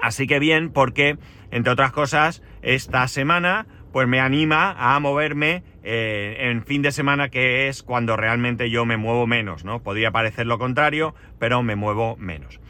Así 0.00 0.26
que 0.26 0.38
bien, 0.38 0.70
porque, 0.70 1.18
entre 1.50 1.72
otras 1.72 1.92
cosas, 1.92 2.42
esta 2.62 3.06
semana, 3.08 3.66
pues 3.92 4.08
me 4.08 4.20
anima 4.20 4.74
a 4.78 4.98
moverme 5.00 5.62
eh, 5.82 6.36
en 6.50 6.64
fin 6.64 6.80
de 6.80 6.90
semana, 6.90 7.28
que 7.28 7.68
es 7.68 7.82
cuando 7.82 8.16
realmente 8.16 8.70
yo 8.70 8.86
me 8.86 8.96
muevo 8.96 9.26
menos, 9.26 9.64
¿no? 9.64 9.82
Podría 9.82 10.10
parecer 10.10 10.46
lo 10.46 10.58
contrario, 10.58 11.14
pero 11.38 11.62
me 11.62 11.76
muevo 11.76 12.16
menos. 12.16 12.60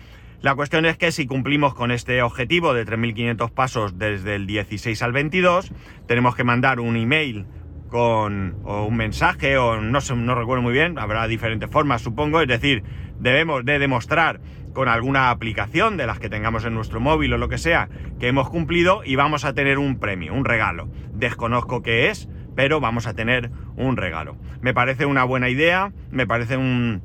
La 0.40 0.54
cuestión 0.54 0.87
es 0.87 0.97
que 0.97 1.11
si 1.11 1.26
cumplimos 1.26 1.75
con 1.75 1.90
este 1.90 2.23
objetivo 2.23 2.73
de 2.73 2.87
3.500 2.87 3.50
pasos 3.50 3.99
desde 3.99 4.37
el 4.37 4.47
16 4.47 5.02
al 5.02 5.11
22, 5.11 5.73
tenemos 6.07 6.37
que 6.37 6.45
mandar 6.45 6.78
un 6.78 6.95
email 6.95 7.45
con 7.88 8.57
o 8.62 8.85
un 8.85 8.97
mensaje 8.97 9.59
o 9.59 9.80
no 9.80 10.00
sé, 10.00 10.14
no 10.14 10.37
recuerdo 10.37 10.62
muy 10.62 10.73
bien, 10.73 10.97
habrá 10.97 11.26
diferentes 11.26 11.68
formas 11.68 12.02
supongo, 12.02 12.40
es 12.40 12.47
decir, 12.47 12.85
debemos 13.18 13.64
de 13.64 13.80
demostrar 13.80 14.40
con 14.75 14.87
alguna 14.87 15.30
aplicación 15.30 15.97
de 15.97 16.07
las 16.07 16.21
que 16.21 16.28
tengamos 16.28 16.64
en 16.64 16.75
nuestro 16.75 17.00
móvil 17.00 17.33
o 17.33 17.38
lo 17.38 17.49
que 17.49 17.59
sea 17.59 17.88
que 18.21 18.28
hemos 18.28 18.49
cumplido 18.49 19.02
y 19.04 19.16
vamos 19.16 19.45
a 19.45 19.54
tener 19.54 19.78
un 19.78 19.99
premio, 19.99 20.35
un 20.35 20.45
regalo. 20.45 20.88
Desconozco 21.14 21.83
qué 21.83 22.11
es, 22.11 22.28
pero 22.54 22.78
vamos 22.78 23.09
a 23.09 23.14
tener 23.14 23.50
un 23.76 23.97
regalo. 23.97 24.37
Me 24.61 24.73
parece 24.73 25.04
una 25.04 25.25
buena 25.25 25.49
idea, 25.49 25.92
me 26.12 26.28
parece 26.28 26.57
un 26.57 27.02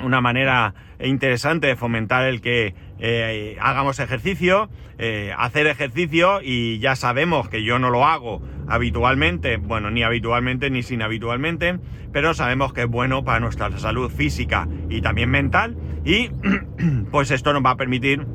una 0.00 0.20
manera 0.20 0.74
interesante 1.00 1.66
de 1.66 1.76
fomentar 1.76 2.24
el 2.24 2.40
que 2.40 2.74
eh, 2.98 3.56
hagamos 3.60 3.98
ejercicio, 3.98 4.68
eh, 4.98 5.34
hacer 5.36 5.66
ejercicio 5.66 6.40
y 6.42 6.78
ya 6.78 6.96
sabemos 6.96 7.48
que 7.48 7.62
yo 7.64 7.78
no 7.78 7.90
lo 7.90 8.06
hago 8.06 8.42
habitualmente, 8.68 9.56
bueno, 9.56 9.90
ni 9.90 10.02
habitualmente 10.02 10.70
ni 10.70 10.82
sin 10.82 11.02
habitualmente, 11.02 11.78
pero 12.12 12.34
sabemos 12.34 12.72
que 12.72 12.82
es 12.82 12.88
bueno 12.88 13.24
para 13.24 13.40
nuestra 13.40 13.76
salud 13.78 14.10
física 14.10 14.68
y 14.88 15.00
también 15.00 15.30
mental 15.30 15.76
y 16.04 16.30
pues 17.10 17.30
esto 17.30 17.52
nos 17.52 17.64
va 17.64 17.70
a 17.70 17.76
permitir 17.76 18.26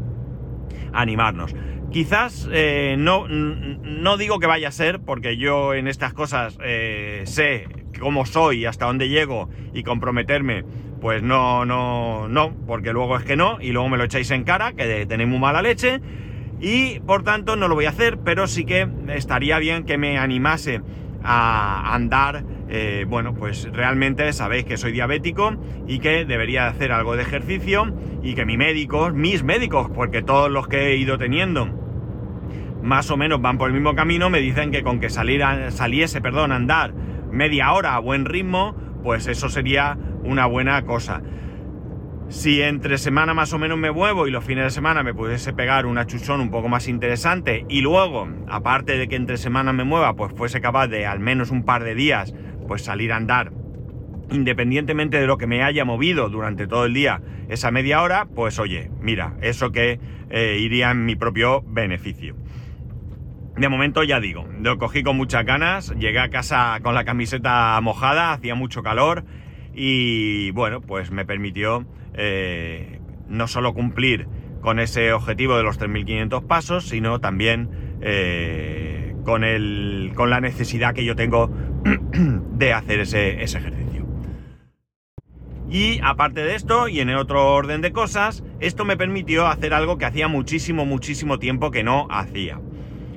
animarnos. 0.94 1.56
Quizás 1.92 2.50
eh, 2.52 2.96
no, 3.00 3.28
no 3.30 4.18
digo 4.18 4.40
que 4.40 4.48
vaya 4.48 4.68
a 4.68 4.72
ser, 4.72 5.00
porque 5.00 5.38
yo 5.38 5.74
en 5.74 5.88
estas 5.88 6.14
cosas 6.14 6.58
sé 7.24 7.68
cómo 7.98 8.26
soy 8.26 8.60
y 8.60 8.66
hasta 8.66 8.86
dónde 8.86 9.08
llego 9.08 9.50
y 9.74 9.84
comprometerme 9.84 10.66
pues 11.02 11.22
no, 11.22 11.66
no, 11.66 12.28
no, 12.28 12.54
porque 12.66 12.92
luego 12.92 13.18
es 13.18 13.24
que 13.24 13.36
no, 13.36 13.58
y 13.62 13.72
luego 13.72 13.90
me 13.90 13.98
lo 13.98 14.04
echáis 14.04 14.32
en 14.32 14.44
cara, 14.44 14.74
que 14.74 15.06
tenéis 15.06 15.30
muy 15.30 15.40
mala 15.40 15.62
leche, 15.62 16.02
y 16.60 17.00
por 17.02 17.24
tanto 17.24 17.56
no 17.56 17.68
lo 17.68 17.76
voy 17.76 17.86
a 17.86 17.90
hacer, 17.90 18.18
pero 18.20 18.48
sí 18.48 18.66
que 18.66 18.88
estaría 19.10 19.60
bien 19.60 19.84
que 19.84 19.98
me 19.98 20.18
animase 20.18 20.82
a 21.24 21.94
andar, 21.94 22.44
eh, 22.70 23.06
bueno, 23.08 23.34
pues 23.34 23.70
realmente 23.72 24.32
sabéis 24.34 24.66
que 24.66 24.78
soy 24.78 24.92
diabético 24.92 25.56
y 25.88 26.00
que 26.00 26.26
debería 26.26 26.68
hacer 26.68 26.92
algo 26.92 27.16
de 27.16 27.24
ejercicio 27.24 27.94
y 28.24 28.34
que 28.34 28.46
mi 28.46 28.58
médico, 28.58 29.12
mis 29.12 29.44
médicos, 29.44 29.90
porque 29.94 30.22
todos 30.22 30.50
los 30.50 30.68
que 30.68 30.88
he 30.88 30.96
ido 30.96 31.18
teniendo, 31.18 31.68
más 32.82 33.12
o 33.12 33.18
menos 33.18 33.42
van 33.42 33.58
por 33.58 33.70
el 33.70 33.74
mismo 33.74 33.96
camino, 33.96 34.30
me 34.30 34.40
dicen 34.40 34.72
que 34.72 34.84
con 34.84 35.00
que 35.00 35.10
saliese, 35.10 36.22
perdón, 36.22 36.52
andar 36.52 36.94
media 37.32 37.74
hora 37.74 37.96
a 37.96 38.00
buen 38.00 38.26
ritmo, 38.26 38.76
pues 39.04 39.28
eso 39.28 39.50
sería 39.50 39.98
una 40.28 40.46
buena 40.46 40.84
cosa. 40.84 41.22
Si 42.30 42.62
entre 42.62 42.98
semana 42.98 43.34
más 43.34 43.54
o 43.54 43.60
menos 43.60 43.78
me 43.78 43.92
muevo 43.92 44.28
y 44.28 44.32
los 44.32 44.44
fines 44.44 44.66
de 44.66 44.70
semana 44.70 45.02
me 45.02 45.14
pudiese 45.14 45.54
pegar 45.54 45.86
una 45.86 46.06
chuchón 46.06 46.42
un 46.42 46.52
poco 46.52 46.68
más 46.68 46.90
interesante 46.90 47.66
y 47.70 47.80
luego, 47.80 48.28
aparte 48.50 48.98
de 48.98 49.08
que 49.08 49.16
entre 49.16 49.38
semana 49.38 49.72
me 49.72 49.86
mueva, 49.86 50.14
pues 50.16 50.34
fuese 50.34 50.60
capaz 50.60 50.88
de 50.88 51.06
al 51.06 51.22
menos 51.22 51.52
un 51.52 51.64
par 51.64 51.86
de 51.86 51.96
días, 51.96 52.34
pues 52.68 52.82
salir 52.82 53.14
a 53.14 53.16
andar, 53.16 53.54
independientemente 54.30 55.22
de 55.22 55.26
lo 55.26 55.38
que 55.38 55.48
me 55.48 55.64
haya 55.64 55.86
movido 55.86 56.28
durante 56.28 56.68
todo 56.68 56.84
el 56.84 56.94
día, 56.94 57.22
esa 57.48 57.72
media 57.72 58.02
hora, 58.02 58.28
pues 58.36 58.60
oye, 58.60 58.92
mira, 59.00 59.38
eso 59.42 59.72
que 59.72 60.02
eh, 60.30 60.58
iría 60.60 60.92
en 60.92 61.06
mi 61.06 61.16
propio 61.16 61.64
beneficio. 61.66 62.36
De 63.56 63.70
momento 63.70 64.04
ya 64.04 64.20
digo, 64.20 64.46
lo 64.62 64.78
cogí 64.78 65.02
con 65.02 65.16
muchas 65.16 65.46
ganas, 65.46 65.96
llegué 65.98 66.20
a 66.20 66.30
casa 66.30 66.78
con 66.84 66.94
la 66.94 67.06
camiseta 67.06 67.80
mojada, 67.82 68.34
hacía 68.34 68.54
mucho 68.54 68.84
calor 68.84 69.24
y 69.80 70.50
bueno, 70.52 70.82
pues 70.82 71.12
me 71.12 71.24
permitió 71.24 71.86
eh, 72.16 73.00
no 73.30 73.48
solo 73.48 73.76
cumplir 73.76 74.28
con 74.60 74.80
ese 74.80 75.14
objetivo 75.14 75.56
de 75.56 75.62
los 75.62 75.80
3.500 75.80 76.48
pasos, 76.48 76.86
sino 76.90 77.22
también 77.22 77.70
eh, 78.02 79.16
con, 79.24 79.44
el, 79.44 80.14
con 80.16 80.32
la 80.32 80.42
necesidad 80.42 80.96
que 80.96 81.06
yo 81.06 81.16
tengo 81.16 81.52
de 82.54 82.74
hacer 82.74 83.02
ese, 83.02 83.44
ese 83.44 83.60
ejercicio. 83.60 84.08
Y 85.70 86.00
aparte 86.02 86.44
de 86.44 86.56
esto, 86.56 86.88
y 86.88 87.00
en 87.00 87.12
otro 87.12 87.54
orden 87.54 87.82
de 87.82 87.92
cosas, 87.92 88.44
esto 88.60 88.84
me 88.84 88.98
permitió 88.98 89.46
hacer 89.46 89.76
algo 89.76 90.00
que 90.00 90.06
hacía 90.06 90.28
muchísimo, 90.28 90.88
muchísimo 90.88 91.38
tiempo 91.38 91.70
que 91.70 91.84
no 91.84 92.08
hacía. 92.10 92.60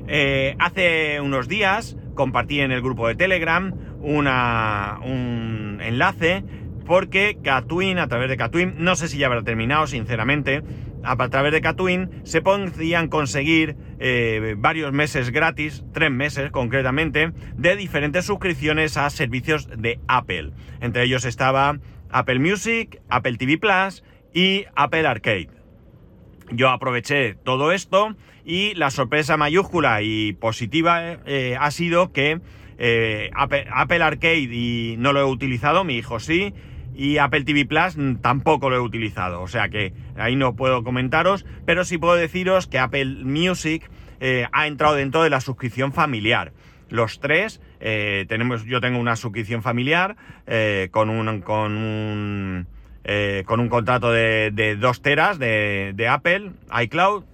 Eh, 0.09 0.57
hace 0.59 1.23
unos 1.23 1.49
días 1.49 1.97
compartí 2.14 2.61
en 2.61 2.71
el 2.71 2.83
grupo 2.83 3.09
de 3.09 3.14
Telegram 3.14 3.73
un 4.00 5.78
enlace 5.83 6.45
porque 6.87 7.38
Catwin, 7.42 7.99
a 7.99 8.09
través 8.09 8.28
de 8.28 8.37
Catwin, 8.37 8.75
no 8.78 8.97
sé 8.97 9.07
si 9.07 9.19
ya 9.19 9.26
habrá 9.26 9.45
terminado, 9.45 9.87
sinceramente, 9.87 10.62
a 11.04 11.16
través 11.28 11.52
de 11.52 11.61
Catwin 11.61 12.11
se 12.25 12.42
podían 12.42 13.07
conseguir 13.09 13.76
eh, 14.00 14.57
varios 14.59 14.92
meses 14.92 15.30
gratis, 15.30 15.85
tres 15.92 16.11
meses 16.11 16.50
concretamente, 16.50 17.33
de 17.57 17.76
diferentes 17.76 18.25
suscripciones 18.25 18.97
a 18.97 19.09
servicios 19.11 19.69
de 19.76 20.00
Apple. 20.09 20.50
Entre 20.80 21.04
ellos 21.04 21.25
estaba 21.25 21.78
Apple 22.11 22.40
Music, 22.40 23.00
Apple 23.09 23.37
TV 23.37 23.59
Plus 23.59 24.02
y 24.35 24.64
Apple 24.75 25.07
Arcade. 25.07 25.49
Yo 26.52 26.71
aproveché 26.71 27.35
todo 27.35 27.71
esto 27.71 28.16
y 28.45 28.75
la 28.75 28.90
sorpresa 28.90 29.37
mayúscula 29.37 30.02
y 30.02 30.33
positiva 30.33 31.19
eh, 31.25 31.57
ha 31.59 31.71
sido 31.71 32.12
que 32.12 32.40
eh, 32.82 33.30
Apple, 33.34 34.02
Arcade 34.02 34.49
y 34.50 34.96
no 34.99 35.12
lo 35.12 35.20
he 35.20 35.25
utilizado, 35.25 35.84
mi 35.84 35.99
hijo 35.99 36.18
sí, 36.18 36.54
y 36.94 37.18
Apple 37.18 37.44
TV 37.44 37.66
Plus 37.66 37.96
tampoco 38.22 38.70
lo 38.70 38.76
he 38.76 38.80
utilizado, 38.80 39.42
o 39.42 39.49
sea 39.49 39.68
que 39.68 39.92
ahí 40.16 40.34
no 40.34 40.56
puedo 40.56 40.82
comentaros, 40.82 41.44
pero 41.66 41.84
sí 41.84 41.99
puedo 41.99 42.14
deciros 42.14 42.66
que 42.66 42.78
Apple 42.78 43.04
Music 43.22 43.90
eh, 44.20 44.46
ha 44.52 44.66
entrado 44.66 44.94
dentro 44.94 45.22
de 45.22 45.28
la 45.28 45.42
suscripción 45.42 45.92
familiar. 45.92 46.52
Los 46.88 47.20
tres, 47.20 47.60
eh, 47.80 48.25
tenemos, 48.30 48.64
yo 48.64 48.80
tengo 48.80 48.99
una 48.99 49.14
suscripción 49.14 49.62
familiar 49.62 50.16
con 50.90 51.10
un, 51.10 51.42
con 51.42 51.76
un, 51.76 52.66
con 53.44 53.60
un 53.60 53.68
contrato 53.68 54.10
de, 54.10 54.50
de 54.52 54.76
2 54.76 55.02
teras 55.02 55.38
de, 55.38 55.92
de 55.94 56.08
Apple, 56.08 56.52
iCloud, 56.82 57.25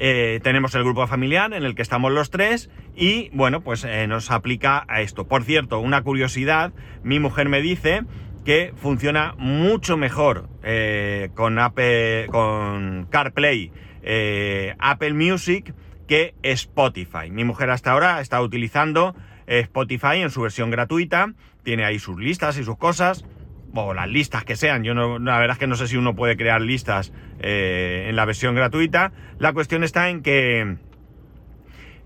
eh, 0.00 0.38
tenemos 0.44 0.74
el 0.76 0.84
grupo 0.84 1.04
familiar 1.08 1.52
en 1.52 1.64
el 1.64 1.74
que 1.74 1.82
estamos 1.82 2.12
los 2.12 2.30
tres 2.30 2.70
y 2.94 3.30
bueno, 3.32 3.62
pues 3.62 3.84
eh, 3.84 4.06
nos 4.06 4.30
aplica 4.30 4.84
a 4.86 5.00
esto. 5.00 5.26
Por 5.26 5.42
cierto, 5.42 5.80
una 5.80 6.02
curiosidad, 6.02 6.72
mi 7.02 7.18
mujer 7.18 7.48
me 7.48 7.60
dice 7.60 8.04
que 8.44 8.72
funciona 8.76 9.34
mucho 9.38 9.96
mejor 9.96 10.48
eh, 10.62 11.30
con, 11.34 11.58
Apple, 11.58 12.26
con 12.30 13.08
CarPlay, 13.10 13.72
Apple 14.78 15.14
Music 15.14 15.74
que 16.06 16.34
Spotify. 16.42 17.30
Mi 17.30 17.42
mujer 17.42 17.70
hasta 17.70 17.90
ahora 17.90 18.20
está 18.20 18.40
utilizando 18.40 19.16
Spotify 19.46 20.20
en 20.20 20.30
su 20.30 20.42
versión 20.42 20.70
gratuita, 20.70 21.34
tiene 21.64 21.84
ahí 21.84 21.98
sus 21.98 22.18
listas 22.18 22.56
y 22.56 22.64
sus 22.64 22.78
cosas 22.78 23.24
o 23.74 23.94
las 23.94 24.08
listas 24.08 24.44
que 24.44 24.56
sean. 24.56 24.84
Yo 24.84 24.94
no, 24.94 25.18
la 25.18 25.38
verdad 25.38 25.56
es 25.56 25.58
que 25.58 25.66
no 25.66 25.76
sé 25.76 25.88
si 25.88 25.96
uno 25.96 26.14
puede 26.14 26.36
crear 26.36 26.60
listas 26.60 27.12
eh, 27.40 28.06
en 28.08 28.16
la 28.16 28.24
versión 28.24 28.54
gratuita. 28.54 29.12
La 29.38 29.52
cuestión 29.52 29.84
está 29.84 30.10
en 30.10 30.22
que, 30.22 30.76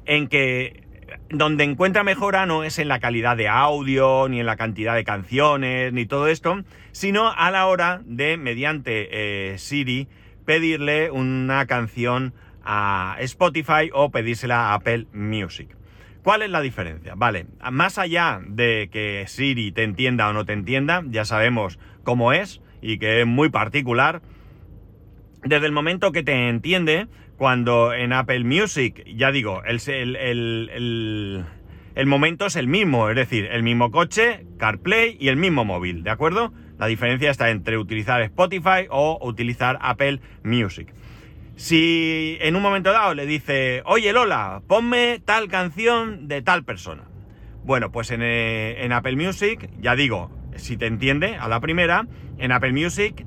en 0.07 0.28
que 0.28 0.83
donde 1.31 1.64
encuentra 1.64 2.04
mejora 2.04 2.47
no 2.47 2.64
es 2.64 2.78
en 2.78 2.88
la 2.88 3.00
calidad 3.00 3.37
de 3.37 3.49
audio, 3.49 4.28
ni 4.28 4.40
en 4.40 4.47
la 4.47 4.57
cantidad 4.57 4.95
de 4.95 5.04
canciones, 5.04 5.92
ni 5.92 6.07
todo 6.07 6.28
esto, 6.28 6.62
sino 6.92 7.33
a 7.33 7.50
la 7.50 7.66
hora 7.66 8.02
de, 8.04 8.37
mediante 8.37 9.52
eh, 9.52 9.59
Siri, 9.59 10.09
pedirle 10.45 11.11
una 11.11 11.66
canción 11.66 12.35
a 12.64 13.16
Spotify 13.21 13.90
o 13.92 14.11
pedírsela 14.11 14.71
a 14.71 14.75
Apple 14.75 15.07
Music. 15.12 15.76
¿Cuál 16.22 16.42
es 16.42 16.50
la 16.50 16.60
diferencia? 16.60 17.14
Vale, 17.16 17.46
más 17.70 17.98
allá 17.98 18.40
de 18.46 18.88
que 18.92 19.24
Siri 19.26 19.72
te 19.72 19.82
entienda 19.82 20.28
o 20.28 20.32
no 20.32 20.44
te 20.44 20.52
entienda, 20.52 21.02
ya 21.08 21.24
sabemos 21.24 21.80
cómo 22.04 22.32
es 22.32 22.60
y 22.80 22.98
que 22.98 23.20
es 23.20 23.26
muy 23.26 23.48
particular. 23.48 24.22
Desde 25.42 25.66
el 25.66 25.72
momento 25.72 26.12
que 26.12 26.22
te 26.22 26.48
entiende, 26.48 27.08
cuando 27.36 27.92
en 27.92 28.12
Apple 28.12 28.44
Music, 28.44 29.04
ya 29.16 29.32
digo, 29.32 29.62
el, 29.64 29.80
el, 29.88 31.44
el, 31.96 32.06
momento 32.06 32.46
es 32.46 32.54
el 32.54 32.68
mismo, 32.68 33.10
es 33.10 33.16
decir, 33.16 33.48
el 33.50 33.64
mismo 33.64 33.90
coche, 33.90 34.46
CarPlay 34.58 35.16
y 35.18 35.26
el 35.26 35.36
mismo 35.36 35.64
móvil, 35.64 36.04
¿de 36.04 36.10
acuerdo? 36.10 36.52
La 36.78 36.86
diferencia 36.86 37.32
está 37.32 37.50
entre 37.50 37.78
utilizar 37.78 38.22
Spotify 38.22 38.86
o 38.90 39.18
utilizar 39.22 39.76
Apple 39.80 40.20
Music. 40.44 40.94
Si 41.62 42.38
en 42.40 42.57
un 42.57 42.62
momento 42.62 42.90
dado 42.90 43.14
le 43.14 43.25
dice, 43.25 43.83
oye 43.85 44.12
Lola, 44.12 44.62
ponme 44.66 45.21
tal 45.25 45.47
canción 45.47 46.26
de 46.26 46.42
tal 46.42 46.64
persona. 46.64 47.04
Bueno, 47.62 47.92
pues 47.92 48.11
en, 48.11 48.19
eh, 48.21 48.88
Apple 48.90 49.14
Music, 49.14 49.71
ya 49.78 49.95
digo, 49.95 50.33
si 50.57 50.76
te 50.76 50.87
entiende 50.87 51.37
a 51.37 51.47
la 51.47 51.61
primera, 51.61 52.09
en 52.38 52.50
Apple 52.50 52.73
Music, 52.73 53.25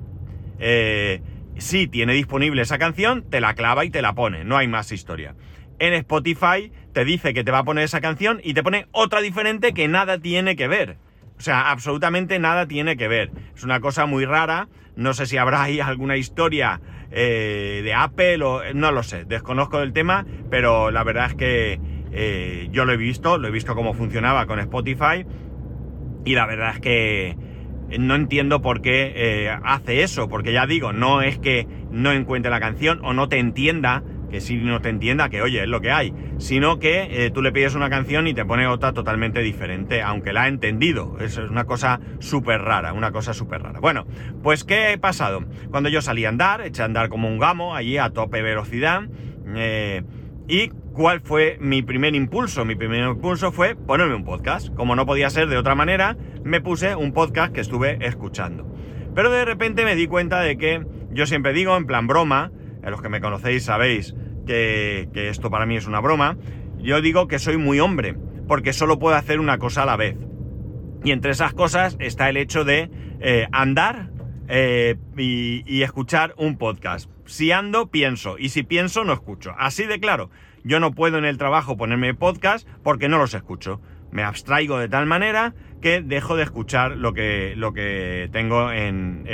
eh, 0.60 1.22
si 1.58 1.88
tiene 1.88 2.12
disponible 2.12 2.62
esa 2.62 2.78
canción, 2.78 3.24
te 3.24 3.40
la 3.40 3.54
clava 3.54 3.86
y 3.86 3.90
te 3.90 4.02
la 4.02 4.16
pone, 4.16 4.44
no 4.44 4.58
hay 4.58 4.68
más 4.68 4.92
historia. 4.92 5.34
En 5.80 5.94
Spotify 5.94 6.74
te 6.92 7.06
dice 7.06 7.34
que 7.34 7.46
te 7.46 7.52
va 7.52 7.60
a 7.60 7.64
poner 7.64 7.86
esa 7.86 8.02
canción 8.02 8.42
y 8.44 8.54
te 8.54 8.64
pone 8.64 8.88
otra 8.92 9.22
diferente 9.22 9.74
que 9.74 9.88
nada 9.88 10.20
tiene 10.20 10.58
que 10.58 10.68
ver. 10.68 10.98
O 11.38 11.42
sea, 11.42 11.72
absolutamente 11.72 12.38
nada 12.40 12.68
tiene 12.68 12.98
que 12.98 13.08
ver. 13.08 13.32
Es 13.56 13.64
una 13.64 13.80
cosa 13.80 14.06
muy 14.06 14.26
rara. 14.26 14.68
No 14.98 15.14
sé 15.14 15.26
si 15.26 15.38
habrá 15.38 15.64
ahí 15.64 15.80
alguna 15.80 16.18
historia 16.18 16.82
eh, 17.18 17.82
de 17.82 17.94
Apple 17.94 18.44
o 18.44 18.62
no 18.74 18.92
lo 18.92 19.02
sé, 19.02 19.24
desconozco 19.24 19.82
el 19.82 19.94
tema, 19.94 20.26
pero 20.50 20.92
la 20.92 21.04
verdad 21.06 21.28
es 21.28 21.36
que 21.36 21.80
eh, 22.12 22.68
yo 22.72 22.84
lo 22.84 22.92
he 22.92 22.98
visto, 22.98 23.38
lo 23.38 23.48
he 23.48 23.52
visto 23.52 23.74
cómo 23.74 23.94
funcionaba 23.94 24.46
con 24.46 24.60
Spotify 24.60 25.26
y 26.26 26.36
la 26.36 26.46
verdad 26.46 26.74
es 26.74 26.80
que 26.82 27.38
no 28.00 28.16
entiendo 28.16 28.62
por 28.62 28.82
qué 28.82 29.14
eh, 29.16 29.58
hace 29.64 30.04
eso, 30.04 30.28
porque 30.28 30.52
ya 30.52 30.66
digo, 30.66 30.92
no 30.92 31.22
es 31.22 31.40
que 31.40 31.68
no 31.90 32.12
encuentre 32.12 32.52
la 32.52 32.60
canción 32.60 33.00
o 33.04 33.14
no 33.14 33.30
te 33.30 33.40
entienda 33.40 34.04
que 34.30 34.42
Siri 34.42 34.66
no 34.66 34.82
te 34.82 34.90
entienda, 34.90 35.30
que 35.30 35.42
oye, 35.42 35.64
es 35.64 35.68
lo 35.68 35.82
que 35.82 35.92
hay, 35.92 36.14
sino 36.38 36.80
que 36.80 37.26
eh, 37.26 37.32
tú 37.32 37.42
le 37.42 37.52
pides 37.52 37.76
una 37.76 37.90
canción 37.90 38.28
y 38.28 38.34
te 38.34 38.46
pone 38.46 38.68
otra 38.68 38.94
totalmente 38.94 39.42
diferente, 39.42 40.02
aunque 40.02 40.34
la 40.34 40.44
ha 40.44 40.48
entendido. 40.48 41.18
Eso 41.20 41.44
es 41.44 41.50
una 41.50 41.66
cosa 41.66 42.00
súper 42.20 42.62
rara, 42.62 42.94
una 42.94 43.12
cosa 43.12 43.34
súper 43.34 43.62
rara. 43.62 43.80
Bueno, 43.80 44.06
pues 44.44 44.64
¿qué 44.64 44.94
ha 44.94 44.98
pasado? 44.98 45.46
Cuando 45.72 45.90
yo 45.90 46.02
salí 46.02 46.26
a 46.26 46.30
andar, 46.30 46.62
eché 46.62 46.82
a 46.82 46.86
andar 46.86 47.10
como 47.10 47.28
un 47.28 47.40
gamo, 47.40 47.76
allí 47.76 47.98
a 47.98 48.10
tope 48.10 48.42
velocidad, 48.42 49.04
eh, 49.56 50.04
y 50.48 50.70
¿cuál 50.94 51.22
fue 51.22 51.58
mi 51.60 51.82
primer 51.82 52.16
impulso? 52.16 52.66
Mi 52.66 52.76
primer 52.76 53.04
impulso 53.04 53.52
fue 53.52 53.76
ponerme 53.76 54.16
un 54.16 54.24
podcast. 54.24 54.74
Como 54.76 54.96
no 54.96 55.06
podía 55.06 55.30
ser 55.30 55.48
de 55.48 55.58
otra 55.58 55.76
manera, 55.76 56.18
me 56.44 56.62
puse 56.62 56.96
un 56.96 57.14
podcast 57.14 57.52
que 57.52 57.62
estuve 57.62 57.98
escuchando. 58.02 58.72
Pero 59.16 59.32
de 59.32 59.46
repente 59.46 59.86
me 59.86 59.96
di 59.96 60.08
cuenta 60.08 60.42
de 60.42 60.58
que 60.58 60.86
yo 61.12 61.26
siempre 61.26 61.54
digo, 61.54 61.76
en 61.78 61.88
plan 61.88 62.06
broma, 62.06 62.52
a 62.86 62.90
los 62.90 63.02
que 63.02 63.10
me 63.10 63.22
conocéis 63.22 63.64
sabéis 63.64 64.16
que, 64.46 65.10
esto 65.14 65.50
para 65.50 65.66
mí 65.66 65.76
es 65.76 65.88
una 65.88 66.00
broma, 66.00 66.38
yo 66.78 67.02
digo 67.02 67.28
que 67.28 67.40
soy 67.40 67.58
muy 67.58 67.80
hombre, 67.80 68.16
porque 68.48 68.74
solo 68.74 69.00
puedo 69.00 69.16
hacer 69.16 69.40
una 69.40 69.58
cosa 69.58 69.84
a 69.84 69.86
la 69.86 69.98
vez. 69.98 70.18
Y 71.04 71.12
entre 71.12 71.32
esas 71.32 71.54
cosas 71.54 71.98
está 72.00 72.30
el 72.30 72.38
hecho 72.38 72.64
de 72.64 72.90
eh, 73.20 73.48
andar 73.52 74.12
eh, 74.48 74.96
y, 75.18 75.82
escuchar 75.82 76.34
un 76.38 76.58
podcast. 76.58 77.10
Si 77.26 77.52
ando, 77.52 77.90
pienso, 77.90 78.38
y 78.38 78.50
si 78.50 78.64
pienso, 78.64 79.04
no 79.04 79.14
escucho. 79.14 79.54
Así 79.58 79.86
de 79.86 80.00
claro, 80.00 80.30
yo 80.64 80.80
no 80.80 80.92
puedo 80.92 81.18
en 81.18 81.26
el 81.26 81.38
trabajo 81.38 81.78
ponerme 81.78 82.14
podcast 82.14 82.68
porque 82.84 83.10
no 83.10 83.18
los 83.18 83.34
escucho. 83.34 83.82
Me 84.12 84.24
abstraigo 84.24 84.78
de 84.78 84.88
tal 84.88 85.08
manera 85.08 85.56
que 85.82 86.02
dejo 86.02 86.36
de 86.36 86.44
escuchar 86.44 86.98
lo 86.98 87.14
que 87.14 88.30
tengo 88.32 88.72
en, 88.72 89.26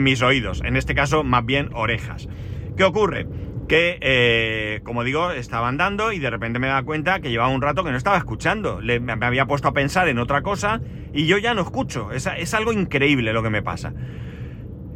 mis 0.00 0.22
oídos, 0.22 0.62
en 0.64 0.76
este 0.76 0.94
caso 0.94 1.24
más 1.24 1.44
bien 1.44 1.70
orejas. 1.74 2.28
¿Qué 2.76 2.84
ocurre? 2.84 3.26
Que, 3.68 3.98
eh, 4.00 4.80
como 4.84 5.04
digo, 5.04 5.30
estaba 5.30 5.68
andando 5.68 6.12
y 6.12 6.18
de 6.18 6.30
repente 6.30 6.58
me 6.58 6.66
da 6.66 6.82
cuenta 6.82 7.20
que 7.20 7.30
llevaba 7.30 7.50
un 7.50 7.62
rato 7.62 7.84
que 7.84 7.90
no 7.90 7.96
estaba 7.96 8.16
escuchando. 8.16 8.80
me 8.82 9.26
había 9.26 9.46
puesto 9.46 9.68
a 9.68 9.72
pensar 9.72 10.08
en 10.08 10.18
otra 10.18 10.42
cosa 10.42 10.80
y 11.12 11.26
yo 11.26 11.38
ya 11.38 11.54
no 11.54 11.62
escucho. 11.62 12.12
Es, 12.12 12.28
es 12.36 12.54
algo 12.54 12.72
increíble 12.72 13.32
lo 13.32 13.42
que 13.42 13.50
me 13.50 13.62
pasa. 13.62 13.92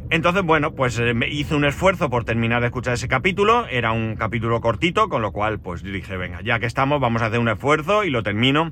Entonces, 0.09 0.43
bueno, 0.43 0.73
pues 0.73 0.97
eh, 0.99 1.13
hice 1.29 1.53
un 1.55 1.65
esfuerzo 1.65 2.09
por 2.09 2.23
terminar 2.23 2.61
de 2.61 2.67
escuchar 2.67 2.93
ese 2.93 3.09
capítulo. 3.09 3.67
Era 3.67 3.91
un 3.91 4.15
capítulo 4.15 4.61
cortito, 4.61 5.09
con 5.09 5.21
lo 5.21 5.33
cual, 5.33 5.59
pues 5.59 5.83
dije, 5.83 6.15
venga, 6.15 6.41
ya 6.41 6.59
que 6.59 6.65
estamos, 6.65 7.01
vamos 7.01 7.21
a 7.21 7.25
hacer 7.25 7.39
un 7.39 7.49
esfuerzo 7.49 8.05
y 8.05 8.09
lo 8.09 8.23
termino. 8.23 8.71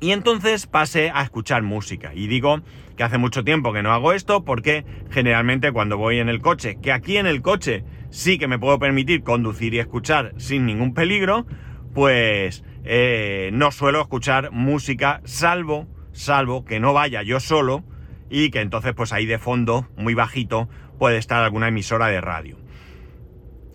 Y 0.00 0.10
entonces 0.10 0.66
pasé 0.66 1.10
a 1.14 1.22
escuchar 1.22 1.62
música. 1.62 2.12
Y 2.14 2.26
digo 2.26 2.60
que 2.96 3.04
hace 3.04 3.18
mucho 3.18 3.44
tiempo 3.44 3.72
que 3.72 3.82
no 3.82 3.92
hago 3.92 4.12
esto 4.12 4.44
porque 4.44 4.84
generalmente 5.10 5.70
cuando 5.70 5.96
voy 5.96 6.18
en 6.18 6.28
el 6.28 6.40
coche, 6.40 6.78
que 6.82 6.92
aquí 6.92 7.16
en 7.16 7.26
el 7.26 7.40
coche 7.40 7.84
sí 8.10 8.38
que 8.38 8.48
me 8.48 8.58
puedo 8.58 8.78
permitir 8.78 9.22
conducir 9.22 9.74
y 9.74 9.78
escuchar 9.78 10.32
sin 10.36 10.66
ningún 10.66 10.94
peligro, 10.94 11.46
pues 11.94 12.64
eh, 12.84 13.50
no 13.52 13.70
suelo 13.70 14.00
escuchar 14.00 14.50
música 14.52 15.20
salvo, 15.24 15.86
salvo 16.12 16.64
que 16.64 16.80
no 16.80 16.92
vaya 16.92 17.22
yo 17.22 17.40
solo 17.40 17.84
y 18.30 18.50
que 18.50 18.60
entonces 18.60 18.94
pues 18.94 19.12
ahí 19.12 19.26
de 19.26 19.38
fondo, 19.38 19.88
muy 19.96 20.14
bajito, 20.14 20.68
puede 20.98 21.18
estar 21.18 21.42
alguna 21.42 21.68
emisora 21.68 22.08
de 22.08 22.20
radio. 22.20 22.58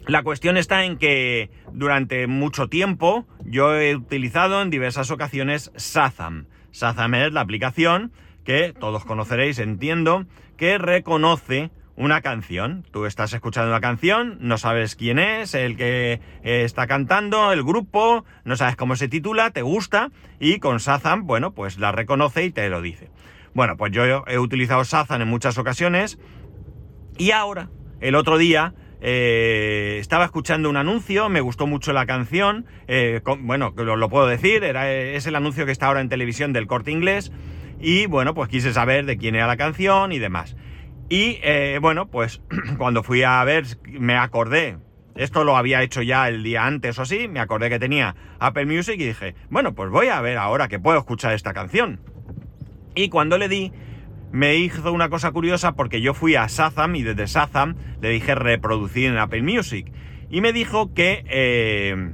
La 0.06 0.24
cuestión 0.24 0.58
está 0.58 0.84
en 0.84 0.98
que 0.98 1.50
durante 1.72 2.28
mucho 2.28 2.68
tiempo 2.68 3.26
yo 3.46 3.76
he 3.76 3.96
utilizado 3.96 4.62
en 4.62 4.70
diversas 4.70 5.12
ocasiones 5.12 5.72
Sazam. 5.78 6.48
Sazam 6.72 7.14
es 7.16 7.32
la 7.32 7.42
aplicación 7.42 8.12
que 8.44 8.74
todos 8.78 9.06
conoceréis, 9.06 9.60
entiendo, 9.60 10.26
que 10.58 10.78
reconoce 10.78 11.72
una 11.96 12.22
canción. 12.22 12.86
Tú 12.92 13.06
estás 13.06 13.34
escuchando 13.34 13.70
una 13.70 13.82
canción, 13.82 14.38
no 14.40 14.58
sabes 14.58 14.96
quién 14.96 15.20
es, 15.20 15.54
el 15.54 15.78
que 15.78 16.22
eh, 16.44 16.64
está 16.64 16.88
cantando, 16.88 17.52
el 17.52 17.64
grupo, 17.64 18.26
no 18.44 18.56
sabes 18.56 18.76
cómo 18.76 18.96
se 18.96 19.08
titula, 19.08 19.52
te 19.52 19.62
gusta 19.62 20.10
y 20.40 20.60
con 20.60 20.80
Sazam, 20.80 21.26
bueno, 21.26 21.54
pues 21.54 21.78
la 21.78 21.92
reconoce 21.92 22.46
y 22.46 22.52
te 22.52 22.70
lo 22.70 22.82
dice. 22.82 23.10
Bueno, 23.54 23.78
pues 23.78 23.92
yo 23.92 24.24
he 24.28 24.40
utilizado 24.40 24.84
Sazam 24.84 25.22
en 25.22 25.28
muchas 25.28 25.58
ocasiones 25.58 26.18
y 27.18 27.32
ahora, 27.32 27.70
el 28.02 28.16
otro 28.16 28.38
día, 28.38 28.74
eh, 29.02 29.98
estaba 30.00 30.26
escuchando 30.26 30.70
un 30.70 30.78
anuncio, 30.78 31.30
me 31.30 31.42
gustó 31.42 31.68
mucho 31.68 31.94
la 31.94 32.06
canción, 32.06 32.66
eh, 32.88 33.22
bueno, 33.40 33.74
lo, 33.76 34.10
puedo 34.10 34.26
decir, 34.26 34.64
era, 34.64 34.92
es 34.92 35.28
el 35.28 35.36
anuncio 35.36 35.66
que 35.66 35.72
está 35.72 35.88
ahora 35.88 36.02
en 36.02 36.10
televisión 36.10 36.54
del 36.54 36.68
corte 36.68 36.90
inglés, 36.90 37.32
y 37.80 38.08
bueno, 38.08 38.34
pues 38.34 38.50
quise 38.50 38.74
saber 38.74 39.06
de 39.06 39.18
quién 39.18 39.36
era 39.36 39.46
la 39.46 39.58
canción 39.58 40.14
y 40.14 40.20
demás. 40.20 40.56
Y 41.14 41.38
eh, 41.44 41.78
bueno, 41.80 42.08
pues 42.08 42.42
cuando 42.80 43.04
fui 43.04 43.22
a 43.22 43.44
ver, 43.44 43.66
me 43.88 44.18
acordé, 44.18 44.80
esto 45.14 45.44
lo 45.44 45.56
había 45.56 45.84
hecho 45.84 46.02
ya 46.02 46.28
el 46.28 46.42
día 46.42 46.66
antes 46.66 46.98
o 46.98 47.04
así, 47.04 47.28
me 47.28 47.40
acordé 47.40 47.70
que 47.70 47.78
tenía 47.78 48.16
Apple 48.40 48.66
Music 48.66 48.96
y 48.98 49.06
dije, 49.06 49.36
bueno, 49.52 49.76
pues 49.76 49.92
voy 49.92 50.08
a 50.08 50.20
ver 50.22 50.40
ahora 50.40 50.70
que 50.70 50.80
puedo 50.80 50.98
escuchar 50.98 51.34
esta 51.34 51.54
canción. 51.54 52.00
Y 52.96 53.10
cuando 53.10 53.38
le 53.38 53.48
di, 53.48 53.72
me 54.32 54.56
hizo 54.56 54.92
una 54.92 55.10
cosa 55.10 55.30
curiosa 55.30 55.74
porque 55.74 56.02
yo 56.02 56.16
fui 56.16 56.36
a 56.36 56.48
Shazam 56.48 56.96
y 56.96 57.04
desde 57.04 57.28
Shazam 57.28 57.76
le 58.02 58.10
dije 58.10 58.34
reproducir 58.34 59.12
en 59.12 59.20
Apple 59.20 59.44
Music. 59.44 59.92
Y 60.32 60.42
me 60.42 60.52
dijo 60.52 60.96
que... 60.96 61.24
Eh, 61.30 62.14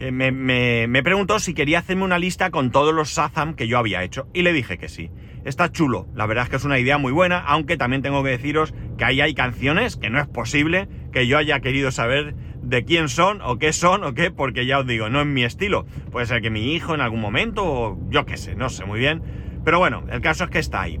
eh, 0.00 0.12
me, 0.12 1.02
preguntó 1.02 1.38
si 1.40 1.52
quería 1.52 1.80
hacerme 1.80 2.04
una 2.04 2.18
lista 2.18 2.50
con 2.50 2.70
todos 2.70 2.94
los 2.94 3.10
Shazam 3.10 3.52
que 3.52 3.68
yo 3.68 3.76
había 3.76 4.02
hecho. 4.02 4.28
Y 4.32 4.40
le 4.40 4.54
dije 4.54 4.78
que 4.78 4.88
sí. 4.88 5.10
Está 5.44 5.72
chulo. 5.72 6.06
La 6.14 6.26
verdad 6.26 6.44
es 6.44 6.50
que 6.50 6.56
es 6.56 6.64
una 6.64 6.78
idea 6.78 6.98
muy 6.98 7.12
buena, 7.12 7.38
aunque 7.38 7.76
también 7.76 8.02
tengo 8.02 8.22
que 8.22 8.30
deciros 8.30 8.74
que 8.98 9.04
ahí 9.04 9.20
hay 9.20 9.34
canciones 9.34 9.96
que 9.96 10.10
no 10.10 10.20
es 10.20 10.26
posible 10.26 10.88
que 11.12 11.26
yo 11.26 11.38
haya 11.38 11.60
querido 11.60 11.90
saber 11.90 12.34
de 12.62 12.84
quién 12.84 13.08
son 13.08 13.40
o 13.42 13.58
qué 13.58 13.72
son 13.72 14.04
o 14.04 14.14
qué, 14.14 14.30
porque 14.30 14.66
ya 14.66 14.78
os 14.78 14.86
digo, 14.86 15.08
no 15.08 15.20
es 15.20 15.26
mi 15.26 15.44
estilo. 15.44 15.86
Puede 16.10 16.26
ser 16.26 16.42
que 16.42 16.50
mi 16.50 16.74
hijo 16.74 16.94
en 16.94 17.00
algún 17.00 17.20
momento 17.20 17.64
o 17.64 17.98
yo 18.10 18.26
qué 18.26 18.36
sé, 18.36 18.54
no 18.54 18.68
sé 18.68 18.84
muy 18.84 18.98
bien. 18.98 19.22
Pero 19.64 19.78
bueno, 19.78 20.04
el 20.10 20.20
caso 20.20 20.44
es 20.44 20.50
que 20.50 20.58
está 20.58 20.82
ahí. 20.82 21.00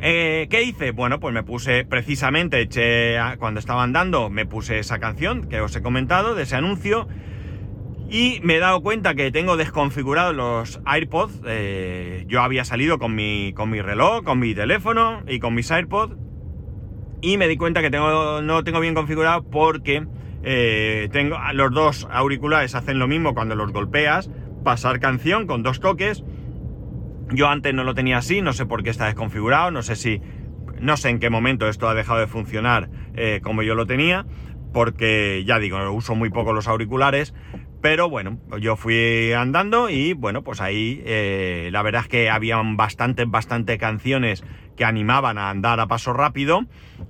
Eh, 0.00 0.48
¿Qué 0.50 0.62
hice? 0.62 0.90
Bueno, 0.90 1.18
pues 1.18 1.32
me 1.32 1.42
puse 1.42 1.84
precisamente, 1.84 2.68
cuando 3.38 3.60
estaba 3.60 3.82
andando, 3.82 4.28
me 4.28 4.44
puse 4.44 4.78
esa 4.78 4.98
canción 4.98 5.48
que 5.48 5.60
os 5.60 5.74
he 5.76 5.82
comentado, 5.82 6.34
de 6.34 6.42
ese 6.42 6.56
anuncio, 6.56 7.08
y 8.14 8.38
me 8.44 8.54
he 8.54 8.58
dado 8.60 8.80
cuenta 8.80 9.16
que 9.16 9.32
tengo 9.32 9.56
desconfigurados 9.56 10.36
los 10.36 10.80
AirPods. 10.86 11.40
Eh, 11.48 12.24
yo 12.28 12.42
había 12.42 12.64
salido 12.64 13.00
con 13.00 13.16
mi, 13.16 13.52
con 13.54 13.70
mi 13.70 13.82
reloj, 13.82 14.22
con 14.22 14.38
mi 14.38 14.54
teléfono 14.54 15.24
y 15.26 15.40
con 15.40 15.52
mis 15.52 15.68
AirPods, 15.72 16.14
y 17.22 17.38
me 17.38 17.48
di 17.48 17.56
cuenta 17.56 17.82
que 17.82 17.90
tengo, 17.90 18.40
no 18.40 18.62
tengo 18.62 18.78
bien 18.78 18.94
configurado 18.94 19.42
porque 19.42 20.06
eh, 20.44 21.08
tengo, 21.10 21.38
los 21.54 21.72
dos 21.72 22.08
auriculares 22.08 22.76
hacen 22.76 23.00
lo 23.00 23.08
mismo 23.08 23.34
cuando 23.34 23.56
los 23.56 23.72
golpeas, 23.72 24.30
pasar 24.62 25.00
canción 25.00 25.48
con 25.48 25.64
dos 25.64 25.80
toques 25.80 26.22
yo 27.32 27.48
antes 27.48 27.74
no 27.74 27.82
lo 27.82 27.94
tenía 27.94 28.18
así, 28.18 28.42
no 28.42 28.52
sé 28.52 28.64
por 28.64 28.84
qué 28.84 28.90
está 28.90 29.06
desconfigurado, 29.06 29.72
no 29.72 29.82
sé 29.82 29.96
si, 29.96 30.20
no 30.80 30.96
sé 30.96 31.08
en 31.08 31.18
qué 31.18 31.30
momento 31.30 31.68
esto 31.68 31.88
ha 31.88 31.94
dejado 31.94 32.20
de 32.20 32.28
funcionar 32.28 32.90
eh, 33.14 33.40
como 33.42 33.62
yo 33.62 33.74
lo 33.74 33.86
tenía, 33.86 34.24
porque 34.72 35.44
ya 35.46 35.58
digo, 35.58 35.78
uso 35.92 36.14
muy 36.14 36.30
poco 36.30 36.52
los 36.52 36.68
auriculares, 36.68 37.32
pero 37.84 38.08
bueno, 38.08 38.38
yo 38.62 38.76
fui 38.76 39.34
andando 39.34 39.90
y 39.90 40.14
bueno, 40.14 40.40
pues 40.40 40.62
ahí 40.62 41.02
eh, 41.04 41.68
la 41.70 41.82
verdad 41.82 42.00
es 42.00 42.08
que 42.08 42.30
habían 42.30 42.78
bastantes, 42.78 43.28
bastantes 43.28 43.76
canciones 43.76 44.42
que 44.74 44.86
animaban 44.86 45.36
a 45.36 45.50
andar 45.50 45.78
a 45.80 45.86
paso 45.86 46.14
rápido 46.14 46.60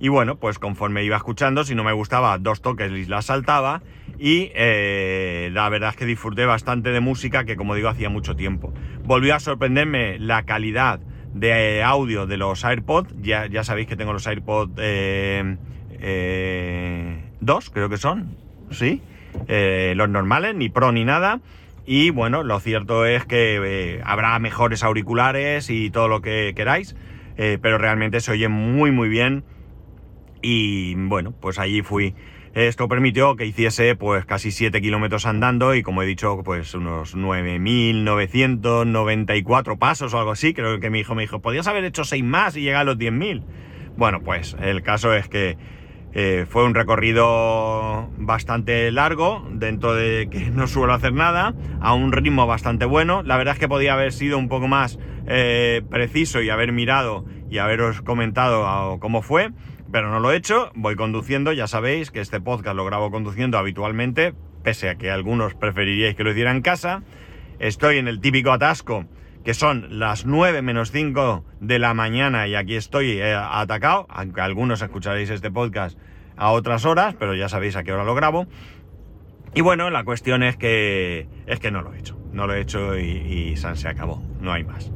y 0.01 0.09
bueno, 0.09 0.35
pues 0.35 0.59
conforme 0.59 1.05
iba 1.05 1.15
escuchando, 1.15 1.63
si 1.63 1.75
no 1.75 1.85
me 1.85 1.93
gustaba 1.93 2.37
dos 2.39 2.61
toques 2.61 2.91
y 2.91 3.05
las 3.05 3.27
saltaba 3.27 3.83
y 4.19 4.51
eh, 4.53 5.49
la 5.53 5.69
verdad 5.69 5.91
es 5.91 5.95
que 5.95 6.05
disfruté 6.05 6.45
bastante 6.45 6.91
de 6.91 6.99
música 6.99 7.45
que 7.45 7.55
como 7.55 7.73
digo 7.73 7.87
hacía 7.87 8.09
mucho 8.09 8.35
tiempo. 8.35 8.73
Volvió 9.05 9.33
a 9.33 9.39
sorprenderme 9.39 10.19
la 10.19 10.43
calidad 10.43 10.99
de 11.33 11.83
audio 11.83 12.27
de 12.27 12.35
los 12.35 12.65
AirPods, 12.65 13.15
ya, 13.21 13.45
ya 13.45 13.63
sabéis 13.63 13.87
que 13.87 13.95
tengo 13.95 14.11
los 14.11 14.27
AirPods 14.27 14.75
2, 14.75 14.83
eh, 14.83 15.57
eh, 16.01 17.21
creo 17.71 17.87
que 17.87 17.97
son, 17.97 18.35
¿sí? 18.71 19.01
Los 19.47 20.09
normales, 20.09 20.55
ni 20.55 20.69
Pro 20.69 20.91
ni 20.91 21.05
nada. 21.05 21.41
Y 21.85 22.09
bueno, 22.09 22.43
lo 22.43 22.59
cierto 22.59 23.05
es 23.05 23.25
que 23.25 24.01
habrá 24.03 24.37
mejores 24.39 24.83
auriculares 24.83 25.69
y 25.69 25.89
todo 25.89 26.07
lo 26.07 26.21
que 26.21 26.53
queráis, 26.55 26.95
pero 27.35 27.77
realmente 27.77 28.21
se 28.21 28.31
oye 28.31 28.47
muy 28.47 28.91
muy 28.91 29.09
bien. 29.09 29.43
Y 30.41 30.95
bueno, 30.95 31.33
pues 31.39 31.59
allí 31.59 31.81
fui 31.81 32.15
esto 32.55 32.87
permitió 32.87 33.35
que 33.35 33.45
hiciese 33.45 33.95
pues 33.97 34.25
casi 34.25 34.49
7 34.49 34.81
kilómetros 34.81 35.25
andando 35.25 35.75
y 35.75 35.83
como 35.83 36.03
he 36.03 36.05
dicho 36.05 36.41
pues 36.41 36.73
unos 36.73 37.13
9.994 37.13 39.77
pasos 39.77 40.13
o 40.13 40.19
algo 40.19 40.31
así. 40.31 40.53
Creo 40.53 40.79
que 40.79 40.89
mi 40.89 40.99
hijo 40.99 41.15
me 41.15 41.23
dijo, 41.23 41.41
podías 41.41 41.67
haber 41.67 41.83
hecho 41.83 42.05
6 42.05 42.23
más 42.23 42.55
y 42.55 42.61
llegar 42.61 42.79
a 42.81 42.85
los 42.85 42.97
10.000. 42.97 43.43
Bueno, 43.97 44.21
pues 44.21 44.55
el 44.61 44.83
caso 44.83 45.13
es 45.13 45.27
que 45.27 45.57
eh, 46.15 46.45
fue 46.49 46.63
un 46.63 46.73
recorrido 46.73 48.09
bastante 48.17 48.89
largo, 48.91 49.45
dentro 49.51 49.93
de 49.93 50.29
que 50.31 50.49
no 50.51 50.65
suelo 50.65 50.93
hacer 50.93 51.13
nada, 51.13 51.53
a 51.81 51.93
un 51.93 52.11
ritmo 52.11 52.47
bastante 52.47 52.85
bueno. 52.85 53.21
La 53.21 53.37
verdad 53.37 53.53
es 53.55 53.59
que 53.59 53.67
podía 53.67 53.93
haber 53.93 54.13
sido 54.13 54.37
un 54.37 54.47
poco 54.47 54.67
más 54.67 54.97
eh, 55.27 55.83
preciso 55.89 56.41
y 56.41 56.49
haber 56.49 56.71
mirado 56.71 57.25
y 57.49 57.57
haberos 57.59 58.01
comentado 58.01 58.99
cómo 58.99 59.21
fue 59.21 59.51
pero 59.91 60.09
no 60.09 60.19
lo 60.19 60.31
he 60.31 60.35
hecho, 60.35 60.71
voy 60.75 60.95
conduciendo, 60.95 61.53
ya 61.53 61.67
sabéis 61.67 62.11
que 62.11 62.19
este 62.19 62.41
podcast 62.41 62.75
lo 62.75 62.83
grabo 62.83 63.11
conduciendo 63.11 63.57
habitualmente, 63.57 64.33
pese 64.61 64.89
a 64.89 64.95
que 64.95 65.09
algunos 65.09 65.53
preferiríais 65.53 66.15
que 66.15 66.23
lo 66.25 66.31
hiciera 66.31 66.51
en 66.51 66.61
casa. 66.61 67.03
Estoy 67.59 67.99
en 67.99 68.09
el 68.09 68.19
típico 68.19 68.51
atasco, 68.51 69.05
que 69.45 69.53
son 69.53 69.99
las 69.99 70.25
9 70.25 70.63
menos 70.63 70.91
5 70.91 71.45
de 71.61 71.77
la 71.77 71.93
mañana 71.93 72.47
y 72.47 72.55
aquí 72.55 72.75
estoy 72.75 73.11
eh, 73.11 73.35
atacado, 73.35 74.07
aunque 74.09 74.41
algunos 74.41 74.81
escucharéis 74.81 75.29
este 75.29 75.51
podcast 75.51 75.99
a 76.35 76.49
otras 76.49 76.83
horas, 76.83 77.15
pero 77.17 77.35
ya 77.35 77.47
sabéis 77.47 77.75
a 77.75 77.83
qué 77.83 77.93
hora 77.93 78.03
lo 78.03 78.15
grabo. 78.15 78.47
Y 79.53 79.61
bueno, 79.61 79.91
la 79.91 80.03
cuestión 80.03 80.41
es 80.41 80.57
que 80.57 81.27
es 81.45 81.59
que 81.59 81.69
no 81.69 81.83
lo 81.83 81.93
he 81.93 81.99
hecho, 81.99 82.17
no 82.33 82.47
lo 82.47 82.55
he 82.55 82.61
hecho 82.61 82.97
y, 82.97 83.55
se 83.55 83.87
acabó, 83.87 84.21
no 84.41 84.51
hay 84.51 84.63
más. 84.63 84.91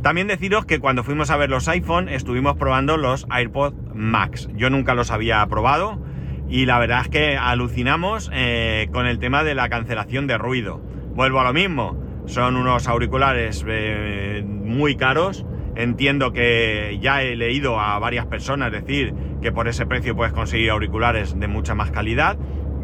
También 0.00 0.28
deciros 0.28 0.64
que 0.64 0.78
cuando 0.78 1.02
fuimos 1.02 1.30
a 1.30 1.36
ver 1.36 1.50
los 1.50 1.66
iPhone 1.66 2.08
estuvimos 2.08 2.56
probando 2.56 2.96
los 2.96 3.26
AirPods 3.30 3.76
Max. 3.94 4.48
Yo 4.54 4.70
nunca 4.70 4.94
los 4.94 5.10
había 5.10 5.44
probado 5.48 6.00
y 6.48 6.66
la 6.66 6.78
verdad 6.78 7.00
es 7.00 7.08
que 7.08 7.36
alucinamos 7.36 8.30
eh, 8.32 8.88
con 8.92 9.06
el 9.06 9.18
tema 9.18 9.42
de 9.42 9.56
la 9.56 9.68
cancelación 9.68 10.28
de 10.28 10.38
ruido. 10.38 10.80
Vuelvo 11.14 11.40
a 11.40 11.44
lo 11.44 11.52
mismo, 11.52 12.07
son 12.28 12.56
unos 12.56 12.86
auriculares 12.86 13.64
eh, 13.66 14.44
muy 14.46 14.96
caros. 14.96 15.44
Entiendo 15.74 16.32
que 16.32 16.98
ya 17.00 17.22
he 17.22 17.36
leído 17.36 17.80
a 17.80 17.98
varias 17.98 18.26
personas 18.26 18.70
decir 18.70 19.14
que 19.40 19.50
por 19.50 19.68
ese 19.68 19.86
precio 19.86 20.14
puedes 20.14 20.32
conseguir 20.32 20.70
auriculares 20.70 21.38
de 21.38 21.48
mucha 21.48 21.74
más 21.74 21.90
calidad. 21.90 22.36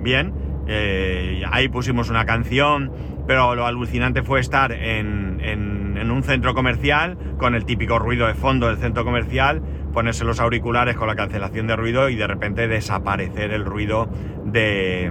Bien, 0.02 0.33
eh, 0.66 1.42
ahí 1.50 1.68
pusimos 1.68 2.09
una 2.09 2.24
canción, 2.24 2.92
pero 3.26 3.54
lo 3.54 3.66
alucinante 3.66 4.22
fue 4.22 4.40
estar 4.40 4.72
en, 4.72 5.40
en, 5.40 6.11
un 6.11 6.22
centro 6.22 6.54
comercial 6.54 7.16
con 7.38 7.54
el 7.54 7.64
típico 7.64 7.98
ruido 7.98 8.26
de 8.26 8.35
fondo 8.35 8.68
del 8.68 8.76
centro 8.76 9.04
comercial, 9.04 9.62
ponerse 9.92 10.24
los 10.24 10.38
auriculares 10.38 10.96
con 10.96 11.09
la 11.09 11.16
cancelación 11.16 11.66
de 11.66 11.76
ruido 11.76 12.09
y 12.09 12.14
de 12.14 12.26
repente 12.26 12.68
desaparecer 12.68 13.52
el 13.52 13.64
ruido 13.64 14.09
de, 14.44 15.11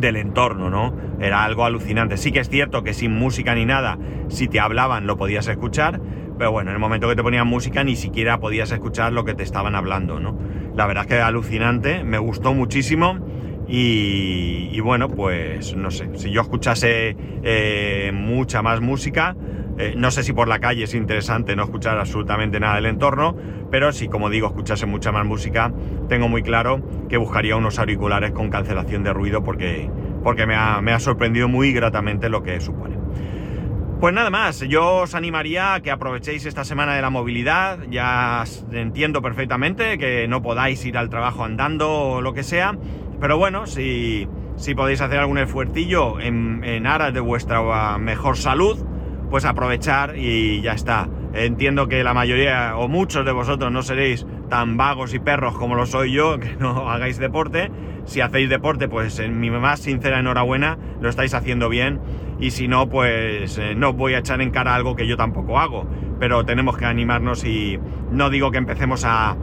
del 0.00 0.16
entorno, 0.16 0.70
¿no? 0.70 0.94
Era 1.20 1.44
algo 1.44 1.64
alucinante. 1.64 2.16
Sí 2.16 2.32
que 2.32 2.40
es 2.40 2.48
cierto 2.48 2.82
que 2.82 2.94
sin 2.94 3.12
música 3.12 3.54
ni 3.54 3.64
nada, 3.64 3.98
si 4.28 4.48
te 4.48 4.60
hablaban 4.60 5.06
lo 5.06 5.16
podías 5.16 5.46
escuchar, 5.48 6.00
pero 6.38 6.50
bueno, 6.50 6.70
en 6.70 6.74
el 6.74 6.80
momento 6.80 7.08
que 7.08 7.16
te 7.16 7.22
ponían 7.22 7.46
música 7.46 7.84
ni 7.84 7.96
siquiera 7.96 8.40
podías 8.40 8.70
escuchar 8.72 9.12
lo 9.12 9.24
que 9.24 9.34
te 9.34 9.42
estaban 9.42 9.74
hablando, 9.74 10.20
¿no? 10.20 10.36
La 10.76 10.86
verdad 10.86 11.04
es 11.04 11.08
que 11.08 11.20
alucinante, 11.20 12.02
me 12.04 12.18
gustó 12.18 12.54
muchísimo 12.54 13.18
y, 13.66 14.78
bueno, 14.80 15.08
pues 15.08 15.74
no 15.74 15.90
sé, 15.90 16.10
si 16.14 16.30
yo 16.30 16.42
escuchase 16.42 17.16
eh, 17.42 18.10
mucha 18.12 18.62
más 18.62 18.80
música, 18.80 19.36
eh, 19.78 19.94
no 19.96 20.10
sé 20.10 20.22
si 20.22 20.32
por 20.32 20.48
la 20.48 20.60
calle 20.60 20.84
es 20.84 20.94
interesante 20.94 21.56
no 21.56 21.64
escuchar 21.64 21.98
absolutamente 21.98 22.60
nada 22.60 22.76
del 22.76 22.86
entorno, 22.86 23.36
pero 23.70 23.92
si, 23.92 24.08
como 24.08 24.30
digo, 24.30 24.46
escuchase 24.46 24.86
mucha 24.86 25.10
más 25.10 25.26
música, 25.26 25.72
tengo 26.08 26.28
muy 26.28 26.42
claro 26.42 26.80
que 27.08 27.16
buscaría 27.16 27.56
unos 27.56 27.78
auriculares 27.78 28.32
con 28.32 28.50
cancelación 28.50 29.02
de 29.02 29.12
ruido 29.12 29.42
porque, 29.42 29.90
porque 30.22 30.46
me, 30.46 30.54
ha, 30.54 30.80
me 30.80 30.92
ha 30.92 31.00
sorprendido 31.00 31.48
muy 31.48 31.72
gratamente 31.72 32.28
lo 32.28 32.42
que 32.42 32.60
supone. 32.60 32.98
Pues 34.00 34.12
nada 34.12 34.28
más, 34.28 34.60
yo 34.60 34.96
os 34.96 35.14
animaría 35.14 35.74
a 35.74 35.80
que 35.80 35.90
aprovechéis 35.90 36.44
esta 36.44 36.64
semana 36.64 36.94
de 36.94 37.00
la 37.00 37.08
movilidad. 37.08 37.78
Ya 37.90 38.44
entiendo 38.70 39.22
perfectamente 39.22 39.96
que 39.96 40.28
no 40.28 40.42
podáis 40.42 40.84
ir 40.84 40.98
al 40.98 41.08
trabajo 41.08 41.42
andando 41.42 41.90
o 41.90 42.20
lo 42.20 42.34
que 42.34 42.42
sea, 42.42 42.76
pero 43.18 43.38
bueno, 43.38 43.66
si, 43.66 44.28
si 44.56 44.74
podéis 44.74 45.00
hacer 45.00 45.20
algún 45.20 45.38
esfuercillo 45.38 46.20
en, 46.20 46.62
en 46.64 46.86
aras 46.86 47.14
de 47.14 47.20
vuestra 47.20 47.96
mejor 47.96 48.36
salud, 48.36 48.78
pues 49.34 49.46
aprovechar 49.46 50.16
y 50.16 50.60
ya 50.60 50.74
está. 50.74 51.08
Entiendo 51.32 51.88
que 51.88 52.04
la 52.04 52.14
mayoría 52.14 52.76
o 52.76 52.86
muchos 52.86 53.26
de 53.26 53.32
vosotros 53.32 53.72
no 53.72 53.82
seréis 53.82 54.24
tan 54.48 54.76
vagos 54.76 55.12
y 55.12 55.18
perros 55.18 55.56
como 55.56 55.74
lo 55.74 55.86
soy 55.86 56.12
yo, 56.12 56.38
que 56.38 56.54
no 56.54 56.88
hagáis 56.88 57.18
deporte. 57.18 57.68
Si 58.04 58.20
hacéis 58.20 58.48
deporte, 58.48 58.86
pues 58.86 59.18
en 59.18 59.40
mi 59.40 59.50
más 59.50 59.80
sincera 59.80 60.20
enhorabuena, 60.20 60.78
lo 61.00 61.08
estáis 61.08 61.34
haciendo 61.34 61.68
bien. 61.68 62.00
Y 62.38 62.52
si 62.52 62.68
no, 62.68 62.88
pues 62.88 63.58
eh, 63.58 63.74
no 63.74 63.92
voy 63.92 64.14
a 64.14 64.18
echar 64.18 64.40
en 64.40 64.52
cara 64.52 64.72
algo 64.72 64.94
que 64.94 65.08
yo 65.08 65.16
tampoco 65.16 65.58
hago. 65.58 65.84
Pero 66.20 66.44
tenemos 66.44 66.76
que 66.76 66.84
animarnos 66.84 67.44
y 67.44 67.80
no 68.12 68.30
digo 68.30 68.52
que 68.52 68.58
empecemos 68.58 69.04
a, 69.04 69.36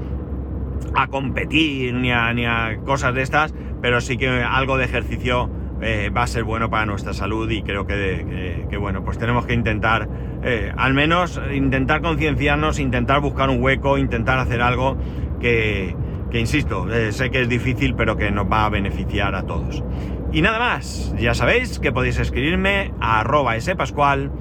a 0.95 1.07
competir 1.07 1.95
ni 1.95 2.13
a, 2.13 2.31
ni 2.31 2.45
a 2.45 2.77
cosas 2.85 3.13
de 3.13 3.23
estas, 3.23 3.53
pero 3.81 3.99
sí 3.99 4.15
que 4.15 4.29
algo 4.29 4.77
de 4.77 4.85
ejercicio 4.85 5.49
eh, 5.81 6.11
va 6.15 6.23
a 6.23 6.27
ser 6.27 6.43
bueno 6.43 6.69
para 6.69 6.85
nuestra 6.85 7.13
salud 7.13 7.49
y 7.49 7.63
creo 7.63 7.85
que, 7.85 8.77
bueno, 8.79 9.03
pues 9.03 9.17
tenemos 9.17 9.45
que 9.45 9.53
intentar, 9.53 10.07
eh, 10.43 10.71
al 10.75 10.93
menos 10.93 11.41
intentar 11.53 12.01
concienciarnos, 12.01 12.79
intentar 12.79 13.19
buscar 13.19 13.49
un 13.49 13.61
hueco, 13.61 13.97
intentar 13.97 14.37
hacer 14.37 14.61
algo 14.61 14.97
que, 15.39 15.95
que 16.31 16.39
insisto, 16.39 16.91
eh, 16.91 17.11
sé 17.11 17.29
que 17.29 17.41
es 17.41 17.49
difícil, 17.49 17.95
pero 17.95 18.15
que 18.15 18.31
nos 18.31 18.49
va 18.49 18.65
a 18.65 18.69
beneficiar 18.69 19.35
a 19.35 19.43
todos. 19.43 19.83
Y 20.31 20.41
nada 20.41 20.59
más, 20.59 21.13
ya 21.19 21.33
sabéis 21.33 21.79
que 21.79 21.91
podéis 21.91 22.17
escribirme 22.17 22.93
a 23.01 23.19
arroba 23.19 23.59
spascual, 23.59 24.31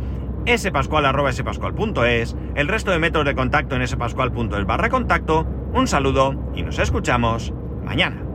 spascual 0.56 1.04
arroba 1.04 1.32
spascual.es, 1.32 2.36
el 2.54 2.68
resto 2.68 2.92
de 2.92 2.98
métodos 2.98 3.26
de 3.26 3.34
contacto 3.34 3.76
en 3.76 3.86
spascual.es 3.86 4.66
barra 4.66 4.88
contacto, 4.88 5.46
un 5.74 5.88
saludo 5.88 6.52
y 6.54 6.62
nos 6.62 6.78
escuchamos 6.78 7.52
mañana. 7.84 8.29